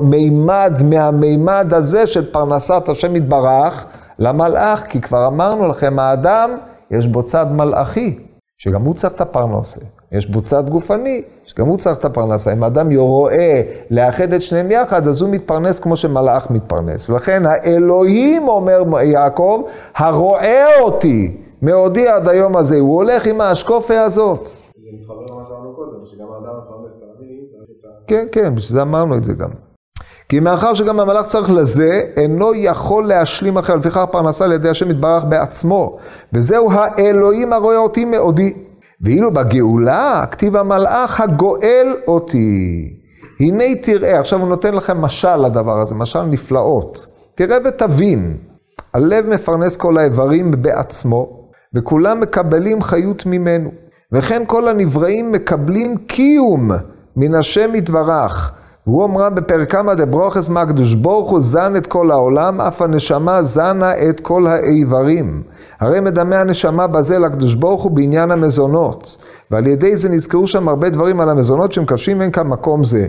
מימד 0.00 0.72
מהמימד 0.90 1.74
הזה 1.74 2.06
של 2.06 2.32
פרנסת 2.32 2.88
השם 2.88 3.16
יתברך 3.16 3.86
למלאך, 4.18 4.84
כי 4.88 5.00
כבר 5.00 5.26
אמרנו 5.26 5.68
לכם, 5.68 5.98
האדם, 5.98 6.50
יש 6.90 7.06
בו 7.06 7.22
צד 7.22 7.46
מלאכי, 7.52 8.18
שגם 8.58 8.82
הוא 8.82 8.94
צריך 8.94 9.12
את 9.12 9.20
הפרנסה. 9.20 9.80
יש 10.12 10.30
בו 10.30 10.42
צד 10.42 10.70
גופני, 10.70 11.22
שגם 11.44 11.66
הוא 11.66 11.78
צריך 11.78 11.98
את 11.98 12.04
הפרנסה. 12.04 12.52
אם 12.52 12.64
אדם 12.64 12.96
רואה 12.96 13.62
לאחד 13.90 14.32
את 14.32 14.42
שניהם 14.42 14.70
יחד, 14.70 15.06
אז 15.06 15.22
הוא 15.22 15.30
מתפרנס 15.30 15.80
כמו 15.80 15.96
שמלאך 15.96 16.50
מתפרנס. 16.50 17.10
ולכן 17.10 17.42
האלוהים, 17.46 18.48
אומר 18.48 18.82
יעקב, 19.02 19.62
הרואה 19.96 20.80
אותי. 20.80 21.45
מעודי 21.62 22.08
עד 22.08 22.28
היום 22.28 22.56
הזה, 22.56 22.78
הוא 22.78 22.96
הולך 22.96 23.26
עם 23.26 23.40
האשקופה 23.40 24.00
הזאת. 24.00 24.44
זה 24.44 24.90
מתחבר 25.00 25.14
למה 25.30 25.44
שאמרנו 25.48 25.74
קודם, 25.76 26.06
שגם 26.06 26.26
האדם 26.32 26.58
מפרנס 26.58 26.92
את 26.98 27.02
העני, 27.02 27.40
כן, 28.08 28.26
כן, 28.32 28.54
בשביל 28.54 28.74
זה 28.74 28.82
אמרנו 28.82 29.16
את 29.16 29.24
זה 29.24 29.34
גם. 29.34 29.50
כי 30.28 30.40
מאחר 30.40 30.74
שגם 30.74 31.00
המלאך 31.00 31.26
צריך 31.26 31.50
לזה, 31.50 32.02
אינו 32.16 32.54
יכול 32.54 33.06
להשלים 33.06 33.58
אחר, 33.58 33.76
לפיכך 33.76 34.04
פרנסה 34.10 34.44
על 34.44 34.52
ידי 34.52 34.68
השם 34.68 34.90
יתברך 34.90 35.24
בעצמו. 35.24 35.96
וזהו 36.32 36.68
האלוהים 36.72 37.52
הרואה 37.52 37.76
אותי 37.76 38.04
מעודי. 38.04 38.52
ואילו 39.00 39.30
בגאולה, 39.30 40.24
כתיב 40.30 40.56
המלאך 40.56 41.20
הגואל 41.20 41.96
אותי. 42.08 42.88
הנה 43.40 43.64
תראה, 43.82 44.20
עכשיו 44.20 44.40
הוא 44.40 44.48
נותן 44.48 44.74
לכם 44.74 45.00
משל 45.00 45.36
לדבר 45.36 45.80
הזה, 45.80 45.94
משל 45.94 46.22
נפלאות. 46.22 47.06
תראה 47.34 47.58
ותבין, 47.64 48.36
הלב 48.94 49.28
מפרנס 49.28 49.76
כל 49.76 49.98
האיברים 49.98 50.50
בעצמו, 50.62 51.45
וכולם 51.74 52.20
מקבלים 52.20 52.82
חיות 52.82 53.26
ממנו. 53.26 53.70
וכן 54.12 54.42
כל 54.46 54.68
הנבראים 54.68 55.32
מקבלים 55.32 55.96
קיום 55.96 56.70
מן 57.16 57.34
השם 57.34 57.74
יתברך. 57.74 58.52
והוא 58.86 59.04
אמרה 59.04 59.30
בפרק 59.30 59.72
כמה 59.72 59.94
דברוכס 59.94 60.48
מה 60.48 60.60
הקדוש 60.60 60.94
ברוך 60.94 61.30
הוא 61.30 61.40
זן 61.40 61.76
את 61.76 61.86
כל 61.86 62.10
העולם, 62.10 62.60
אף 62.60 62.82
הנשמה 62.82 63.42
זנה 63.42 63.92
את 64.08 64.20
כל 64.20 64.46
האיברים. 64.46 65.42
הרי 65.80 66.00
מדמה 66.00 66.36
הנשמה 66.36 66.86
בזה 66.86 67.18
לקדוש 67.18 67.54
ברוך 67.54 67.82
הוא 67.82 67.90
בעניין 67.90 68.30
המזונות. 68.30 69.16
ועל 69.50 69.66
ידי 69.66 69.96
זה 69.96 70.08
נזכרו 70.08 70.46
שם 70.46 70.68
הרבה 70.68 70.90
דברים 70.90 71.20
על 71.20 71.28
המזונות 71.28 71.72
שהם 71.72 71.84
קשים 71.84 72.22
אין 72.22 72.30
כמקום 72.30 72.84
זה. 72.84 73.08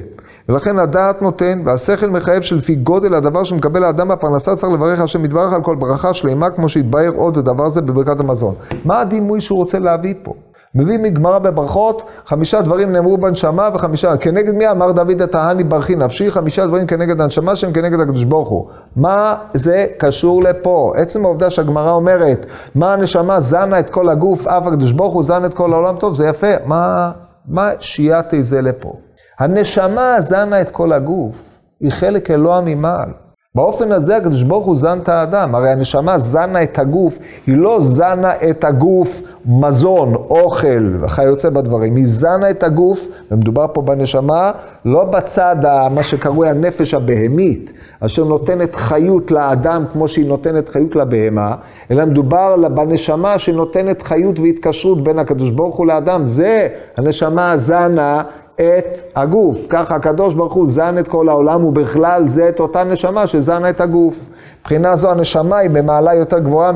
ולכן 0.49 0.79
הדעת 0.79 1.21
נותן, 1.21 1.61
והשכל 1.65 2.09
מחייב 2.09 2.41
שלפי 2.41 2.75
גודל 2.75 3.13
הדבר 3.15 3.43
שמקבל 3.43 3.83
האדם 3.83 4.07
בפרנסה 4.07 4.55
צריך 4.55 4.73
לברך 4.73 4.99
השם 4.99 5.25
יתברך 5.25 5.53
על 5.53 5.63
כל 5.63 5.75
ברכה 5.75 6.13
שלמה, 6.13 6.49
כמו 6.49 6.69
שהתבהר 6.69 7.11
עוד 7.15 7.37
הדבר 7.37 7.65
הזה 7.65 7.81
בברכת 7.81 8.19
המזון. 8.19 8.55
מה 8.85 8.99
הדימוי 8.99 9.41
שהוא 9.41 9.57
רוצה 9.57 9.79
להביא 9.79 10.13
פה? 10.23 10.33
מביא 10.75 10.97
מגמרא 10.97 11.39
בברכות, 11.39 12.03
חמישה 12.25 12.61
דברים 12.61 12.91
נאמרו 12.91 13.17
בנשמה 13.17 13.69
וחמישה, 13.73 14.17
כנגד 14.17 14.55
מי 14.55 14.71
אמר 14.71 14.91
דוד 14.91 15.21
את 15.21 15.35
ההני 15.35 15.63
ברכי 15.63 15.95
נפשי, 15.95 16.31
חמישה 16.31 16.67
דברים 16.67 16.87
כנגד 16.87 17.21
הנשמה 17.21 17.55
שהם 17.55 17.73
כנגד 17.73 17.99
הקדוש 17.99 18.23
ברוך 18.23 18.49
הוא. 18.49 18.67
מה 18.95 19.35
זה 19.53 19.85
קשור 19.97 20.43
לפה? 20.43 20.93
עצם 20.95 21.25
העובדה 21.25 21.49
שהגמרא 21.49 21.91
אומרת, 21.91 22.45
מה 22.75 22.93
הנשמה 22.93 23.39
זנה 23.39 23.79
את 23.79 23.89
כל 23.89 24.09
הגוף, 24.09 24.47
אף 24.47 24.67
הקדוש 24.67 24.91
ברוך 24.91 25.13
הוא 25.13 25.23
זן 25.23 25.45
את 25.45 25.53
כל 25.53 25.73
העולם 25.73 25.95
טוב, 25.97 26.15
זה 26.15 26.27
יפה. 26.27 26.51
מה, 26.65 27.11
מה 27.47 27.69
שייתי 27.79 28.43
זה 28.43 28.61
לפה? 28.61 29.06
הנשמה 29.39 30.15
זנה 30.21 30.61
את 30.61 30.71
כל 30.71 30.93
הגוף, 30.93 31.43
היא 31.79 31.91
חלק 31.91 32.31
אלוה 32.31 32.61
ממעל. 32.65 33.09
באופן 33.55 33.91
הזה 33.91 34.17
הקדוש 34.17 34.43
ברוך 34.43 34.65
הוא 34.65 34.75
זן 34.75 34.99
את 35.03 35.09
האדם, 35.09 35.55
הרי 35.55 35.69
הנשמה 35.69 36.17
זנה 36.17 36.63
את 36.63 36.79
הגוף, 36.79 37.19
היא 37.47 37.57
לא 37.57 37.77
זנה 37.81 38.31
את 38.49 38.63
הגוף 38.63 39.21
מזון, 39.45 40.15
אוכל 40.15 40.97
וכיוצא 40.99 41.49
בדברים, 41.49 41.95
היא 41.95 42.07
זנה 42.07 42.49
את 42.49 42.63
הגוף, 42.63 43.07
ומדובר 43.31 43.65
פה 43.73 43.81
בנשמה, 43.81 44.51
לא 44.85 45.03
בצד 45.05 45.55
מה 45.91 46.03
שקרוי 46.03 46.49
הנפש 46.49 46.93
הבהמית, 46.93 47.71
אשר 47.99 48.23
נותנת 48.23 48.75
חיות 48.75 49.31
לאדם 49.31 49.85
כמו 49.93 50.07
שהיא 50.07 50.27
נותנת 50.27 50.69
חיות 50.69 50.95
לבהמה, 50.95 51.55
אלא 51.91 52.05
מדובר 52.05 52.55
בנשמה 52.69 53.39
שנותנת 53.39 54.01
חיות 54.01 54.39
והתקשרות 54.39 55.03
בין 55.03 55.19
הקדוש 55.19 55.49
ברוך 55.49 55.75
הוא 55.75 55.85
לאדם, 55.85 56.25
זה 56.25 56.67
הנשמה 56.97 57.57
זנה 57.57 58.23
את 58.61 58.99
הגוף. 59.15 59.65
ככה 59.69 59.95
הקדוש 59.95 60.33
ברוך 60.33 60.53
הוא 60.53 60.67
זן 60.67 60.97
את 60.97 61.07
כל 61.07 61.29
העולם, 61.29 61.65
ובכלל 61.65 62.27
זה 62.27 62.49
את 62.49 62.59
אותה 62.59 62.83
נשמה 62.83 63.27
שזנה 63.27 63.69
את 63.69 63.81
הגוף. 63.81 64.29
מבחינה 64.61 64.95
זו 64.95 65.11
הנשמה 65.11 65.57
היא 65.57 65.69
במעלה 65.69 66.13
יותר 66.13 66.39
גבוהה 66.39 66.71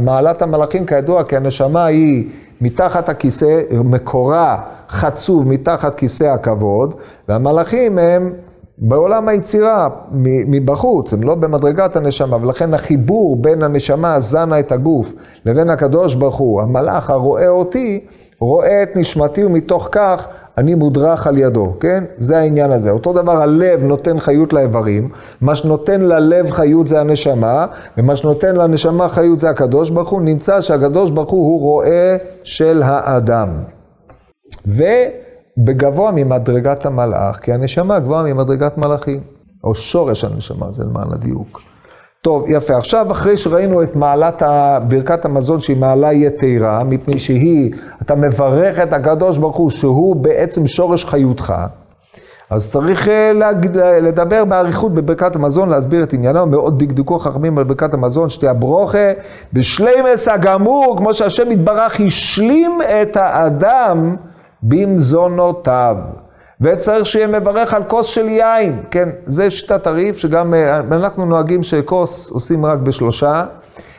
ממעלת 0.00 0.42
המלאכים, 0.42 0.86
כידוע, 0.86 1.24
כי 1.24 1.36
הנשמה 1.36 1.84
היא 1.84 2.28
מתחת 2.60 3.08
הכיסא, 3.08 3.60
מקורה 3.84 4.58
חצוב 4.88 5.48
מתחת 5.48 5.94
כיסא 5.94 6.24
הכבוד, 6.24 6.94
והמלאכים 7.28 7.98
הם 7.98 8.32
בעולם 8.78 9.28
היצירה, 9.28 9.88
מבחוץ, 10.46 11.12
הם 11.12 11.22
לא 11.22 11.34
במדרגת 11.34 11.96
הנשמה, 11.96 12.36
ולכן 12.36 12.74
החיבור 12.74 13.36
בין 13.36 13.62
הנשמה 13.62 14.14
הזנה 14.14 14.58
את 14.60 14.72
הגוף 14.72 15.12
לבין 15.46 15.70
הקדוש 15.70 16.14
ברוך 16.14 16.36
הוא, 16.36 16.62
המלאך 16.62 17.10
הרואה 17.10 17.48
אותי, 17.48 18.06
רואה 18.42 18.82
את 18.82 18.96
נשמתי 18.96 19.44
ומתוך 19.44 19.88
כך 19.92 20.28
אני 20.58 20.74
מודרך 20.74 21.26
על 21.26 21.38
ידו, 21.38 21.74
כן? 21.80 22.04
זה 22.18 22.38
העניין 22.38 22.70
הזה. 22.70 22.90
אותו 22.90 23.12
דבר 23.12 23.42
הלב 23.42 23.82
נותן 23.84 24.20
חיות 24.20 24.52
לאיברים, 24.52 25.08
מה 25.40 25.54
שנותן 25.56 26.00
ללב 26.00 26.50
חיות 26.50 26.86
זה 26.86 27.00
הנשמה, 27.00 27.66
ומה 27.98 28.16
שנותן 28.16 28.56
לנשמה 28.56 29.08
חיות 29.08 29.40
זה 29.40 29.50
הקדוש 29.50 29.90
ברוך 29.90 30.08
הוא, 30.08 30.22
נמצא 30.22 30.60
שהקדוש 30.60 31.10
ברוך 31.10 31.30
הוא 31.30 31.40
הוא 31.40 31.60
רואה 31.60 32.16
של 32.42 32.82
האדם. 32.84 33.48
ובגבוה 34.66 36.10
ממדרגת 36.10 36.86
המלאך, 36.86 37.38
כי 37.42 37.52
הנשמה 37.52 37.98
גבוהה 37.98 38.22
ממדרגת 38.22 38.78
מלאכים, 38.78 39.20
או 39.64 39.74
שורש 39.74 40.24
הנשמה, 40.24 40.72
זה 40.72 40.84
למען 40.84 41.12
הדיוק. 41.12 41.71
טוב, 42.22 42.44
יפה. 42.48 42.76
עכשיו, 42.76 43.12
אחרי 43.12 43.36
שראינו 43.36 43.82
את 43.82 43.96
מעלת 43.96 44.42
ברכת 44.88 45.24
המזון, 45.24 45.60
שהיא 45.60 45.76
מעלה 45.76 46.12
יתרה, 46.12 46.84
מפני 46.84 47.18
שהיא, 47.18 47.72
אתה 48.02 48.14
מברך 48.14 48.78
את 48.78 48.92
הקדוש 48.92 49.38
ברוך 49.38 49.56
הוא, 49.56 49.70
שהוא 49.70 50.16
בעצם 50.16 50.66
שורש 50.66 51.04
חיותך, 51.04 51.54
אז 52.50 52.70
צריך 52.70 53.08
אה, 53.08 53.32
להגיד, 53.32 53.76
לדבר 53.76 54.44
באריכות 54.44 54.94
בברכת 54.94 55.36
המזון, 55.36 55.68
להסביר 55.68 56.02
את 56.02 56.12
עניינו, 56.12 56.46
מאוד 56.46 56.82
דקדקו 56.82 57.18
חכמים 57.18 57.58
על 57.58 57.64
ברכת 57.64 57.94
המזון, 57.94 58.28
שתהיה 58.28 58.52
ברוכה, 58.52 59.12
בשלימס 59.52 60.28
הגמור, 60.28 60.94
כמו 60.98 61.14
שהשם 61.14 61.50
יתברך 61.50 62.00
השלים 62.00 62.78
את 63.02 63.16
האדם 63.16 64.16
במזונותיו. 64.62 65.96
וצריך 66.62 67.06
שיהיה 67.06 67.26
מברך 67.26 67.74
על 67.74 67.82
כוס 67.84 68.06
של 68.06 68.28
יין, 68.28 68.82
כן, 68.90 69.08
זה 69.26 69.50
שיטת 69.50 69.86
הריף, 69.86 70.16
שגם 70.16 70.54
אה, 70.54 70.76
אנחנו 70.76 71.26
נוהגים 71.26 71.62
שכוס 71.62 72.30
עושים 72.30 72.66
רק 72.66 72.78
בשלושה, 72.78 73.44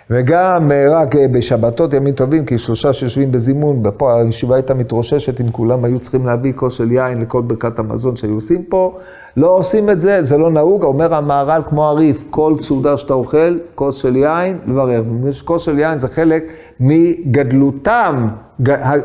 וגם 0.09 0.71
אה, 0.71 0.85
רק 0.89 1.15
אה, 1.15 1.27
בשבתות, 1.27 1.93
ימים 1.93 2.13
טובים, 2.13 2.45
כי 2.45 2.57
שלושה 2.57 2.93
שיושבים 2.93 3.31
בזימון, 3.31 3.81
ופה 3.85 4.19
הישיבה 4.19 4.55
הייתה 4.55 4.73
מתרוששת 4.73 5.41
אם 5.41 5.49
כולם 5.51 5.85
היו 5.85 5.99
צריכים 5.99 6.25
להביא 6.25 6.53
כוס 6.55 6.73
של 6.73 6.91
יין 6.91 7.21
לכל 7.21 7.41
ברכת 7.41 7.79
המזון 7.79 8.15
שהיו 8.15 8.35
עושים 8.35 8.63
פה. 8.63 8.97
לא 9.37 9.47
עושים 9.47 9.89
את 9.89 9.99
זה, 9.99 10.23
זה 10.23 10.37
לא 10.37 10.51
נהוג, 10.51 10.83
אומר 10.83 11.13
המהר"ל 11.13 11.61
כמו 11.69 11.85
הריף, 11.85 12.25
כל 12.29 12.57
סעודה 12.57 12.97
שאתה 12.97 13.13
אוכל, 13.13 13.57
כוס 13.75 13.95
של 13.95 14.15
יין, 14.15 14.57
לברר. 14.67 15.03
כוס 15.45 15.61
של 15.61 15.79
יין 15.79 15.97
זה 15.97 16.07
חלק 16.07 16.43
מגדלותם, 16.79 18.27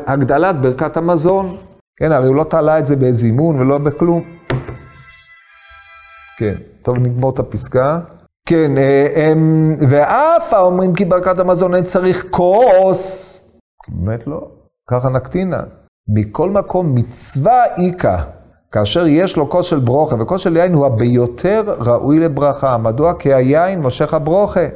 הגדלת 0.07 0.61
ברכת 0.61 0.97
המזון. 0.97 1.55
כן, 1.99 2.11
הרי 2.11 2.27
הוא 2.27 2.35
לא 2.35 2.43
תלה 2.43 2.79
את 2.79 2.85
זה 2.85 2.95
בזימון 2.95 3.59
ולא 3.59 3.77
בכלום. 3.77 4.23
כן, 6.37 6.55
טוב, 6.81 6.97
נגמור 6.97 7.29
את 7.29 7.39
הפסקה. 7.39 7.99
כן, 8.45 8.77
אה, 8.77 9.07
הם, 9.15 9.75
ואף 9.89 10.53
האומרים 10.53 10.93
כי 10.93 11.05
ברכת 11.05 11.39
המזון 11.39 11.75
אין 11.75 11.83
צריך 11.83 12.25
כוס. 12.29 13.35
באמת 13.87 14.27
לא, 14.27 14.47
ככה 14.89 15.09
נקטינה. 15.09 15.59
מכל 16.07 16.49
מקום, 16.49 16.95
מצווה 16.95 17.63
איכה, 17.77 18.23
כאשר 18.71 19.07
יש 19.07 19.37
לו 19.37 19.49
כוס 19.49 19.65
של 19.65 19.79
ברוכה, 19.79 20.15
וכוס 20.19 20.41
של 20.41 20.57
יין 20.57 20.73
הוא 20.73 20.85
הביותר 20.85 21.63
ראוי 21.79 22.19
לברכה. 22.19 22.77
מדוע? 22.77 23.13
כי 23.13 23.33
היין 23.33 23.81
מושך 23.81 24.13
הברוכה. 24.13 24.67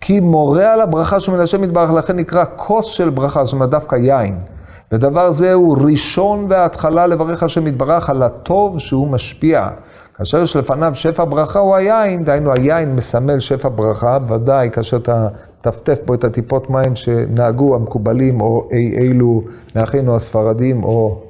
כי 0.00 0.20
מורה 0.20 0.72
על 0.72 0.80
הברכה 0.80 1.20
שמן 1.20 1.40
השם 1.40 1.64
יתברך, 1.64 1.90
לכן 1.90 2.16
נקרא 2.16 2.44
כוס 2.56 2.86
של 2.86 3.10
ברכה, 3.10 3.44
זאת 3.44 3.52
אומרת 3.52 3.70
דווקא 3.70 3.96
יין. 3.96 4.53
ודבר 4.94 5.30
זה 5.30 5.52
הוא 5.52 5.76
ראשון 5.80 6.46
וההתחלה 6.48 7.06
לברך 7.06 7.42
השם 7.42 7.66
יתברך 7.66 8.10
על 8.10 8.22
הטוב 8.22 8.78
שהוא 8.78 9.08
משפיע. 9.08 9.68
כאשר 10.16 10.42
יש 10.42 10.56
לפניו 10.56 10.94
שפע 10.94 11.24
ברכה 11.24 11.58
הוא 11.58 11.74
היין, 11.74 12.24
דהיינו 12.24 12.52
היין 12.52 12.96
מסמל 12.96 13.38
שפע 13.38 13.68
ברכה, 13.68 14.18
ודאי 14.28 14.70
כאשר 14.72 14.96
אתה 14.96 15.28
טפטף 15.60 15.98
בו 16.06 16.14
את 16.14 16.24
הטיפות 16.24 16.70
מים 16.70 16.96
שנהגו 16.96 17.74
המקובלים 17.74 18.40
או 18.40 18.68
אי 18.72 18.98
אילו 18.98 19.42
מאחינו 19.76 20.16
הספרדים 20.16 20.84
או 20.84 21.22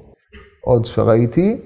עוד 0.61 0.85
שראיתי. 0.85 1.57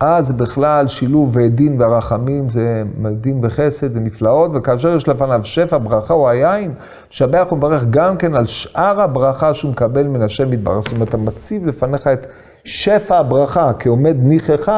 אז 0.00 0.32
בכלל 0.32 0.88
שילוב 0.88 1.38
דין 1.38 1.80
והרחמים 1.80 2.48
זה 2.48 2.82
דין 3.12 3.40
וחסד, 3.42 3.92
זה 3.92 4.00
נפלאות, 4.00 4.50
וכאשר 4.54 4.96
יש 4.96 5.08
לפניו 5.08 5.40
שפע 5.44 5.78
ברכה 5.78 6.14
או 6.14 6.28
היין, 6.28 6.74
משבח 7.10 7.46
ומברך 7.52 7.84
גם 7.90 8.16
כן 8.16 8.34
על 8.34 8.46
שאר 8.46 9.00
הברכה 9.00 9.54
שהוא 9.54 9.70
מקבל 9.70 10.02
מן 10.02 10.22
השם 10.22 10.52
יתברך. 10.52 10.84
זאת 10.84 10.92
אומרת, 10.92 11.08
אתה 11.08 11.16
מציב 11.16 11.66
לפניך 11.66 12.06
את 12.06 12.26
שפע 12.64 13.18
הברכה 13.18 13.72
כעומד 13.78 14.16
ניחך, 14.18 14.72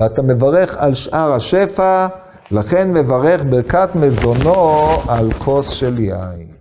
ואתה 0.00 0.22
מברך 0.22 0.76
על 0.78 0.94
שאר 0.94 1.32
השפע, 1.32 2.06
לכן 2.50 2.92
מברך 2.92 3.44
ברכת 3.50 3.88
מזונו 3.94 4.88
על 5.08 5.32
כוס 5.32 5.68
של 5.68 5.98
יין. 5.98 6.57